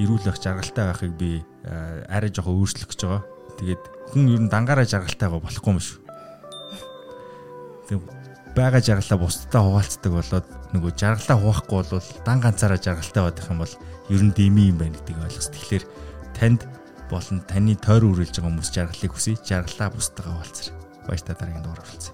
[0.00, 3.22] ирүүлэх жаргалтай байхыг би арай жоохон өөрчлөх гэж байгаа.
[3.60, 5.98] Тэгээд хүн ер нь дангаараа жаргалтайгаа болохгүй юм шүү.
[7.90, 7.98] Тэг
[8.56, 13.74] байгаа жаргалаа бусдтай хуваалцдаг болоод нөгөө жаргалаа хуваахгүй бол дан ганцаараа жаргалтай байх юм бол
[14.08, 15.52] ер нь дими юм байна гэдгийг ойлгос.
[15.52, 15.84] Тэгэхээр
[16.32, 16.64] танд
[17.12, 19.36] болон таны тойр үрэлж байгаа хүмүүс жаргалыг хүсье.
[19.44, 20.72] Жаргалаа бусдаа хуваалцар.
[21.04, 22.12] Баяр та дараагийн дугаар оролцъё.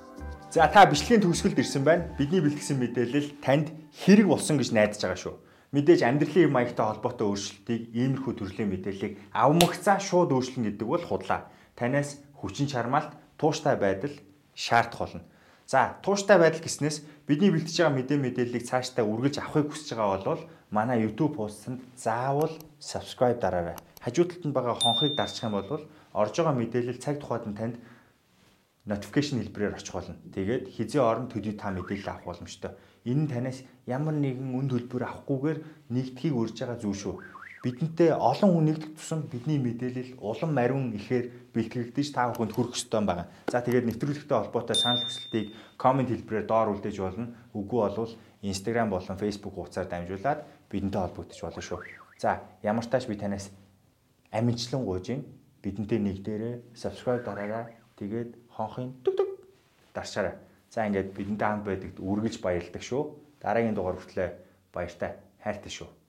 [0.53, 2.11] За та бичлэгийн төгсгөлд ирсэн байна.
[2.19, 3.73] Бидний бэлтгэсэн мэдээлэл танд
[4.05, 5.35] хэрэг болсон гэж найдаж байгаа шүү.
[5.73, 11.49] Мэдээж амьдралын маягтай холбоотой өөрчлөлтийг иймэрхүү төрлийн мэдээллийг авмагцаа шууд өөрчлөн гэдэг бол худлаа
[11.83, 14.15] танаас хүчин чармаалт тууштай байдал
[14.55, 15.23] шаардах болно.
[15.67, 20.43] За тууштай байдал гэснээс бидний бэлтэж байгаа мэдээ мэдээллийг цаашдаа үргэлж авахыг хүсэж байгаа бол
[20.71, 23.75] манай YouTube хуудсанд заавал subscribe дараарай.
[23.99, 25.83] Хажуу талд нь байгаа хонхыг дарчих юм бол
[26.15, 27.77] орж байгаа мэдээлэл цаг тухайд нь танд
[28.87, 30.19] notification хэлбэрээр очих болно.
[30.35, 32.73] Тэгээд хизээ орон төдий та мэдээлэл авах боломжтой.
[33.07, 35.59] Энэ нь танаас ямар нэгэн үн төлбөр авахгүйгээр
[35.91, 37.15] нэгдхийг урьж байгаа зүйл шүү.
[37.63, 43.07] Бидэнтэй олон хүн нэгдэх тусам бидний мэдээлэл улам мариун ихээр бэлтгэгдэж та бүхэнд хүрэх ёстой
[43.07, 43.31] байгаа.
[43.47, 47.31] За тэгээд нэвтрүүлэгтэй холбоотой санал хүсэлтийг комент хэлбэрээр доор үлдээж болно.
[47.55, 50.41] Үгүй болвол Instagram болон Facebook хуудасаар дамжуулаад
[50.75, 51.79] бидэнтэй холбогдож болно шүү.
[52.19, 53.55] За ямар тааш би танаас
[54.35, 55.23] амжилтлан гуйж гин
[55.63, 57.79] бидэнтэй нэгдээрээ subscribe дараарай.
[57.95, 59.31] Тэгээд хонхын дүг дүг
[59.95, 60.35] даршаарай.
[60.67, 63.03] За ингээд бидэнтэй хамт байдагт үргэлж баярлдаг шүү.
[63.39, 64.33] Дараагийн дугаар хүртлээр
[64.75, 66.02] баяртай хайртай шүү.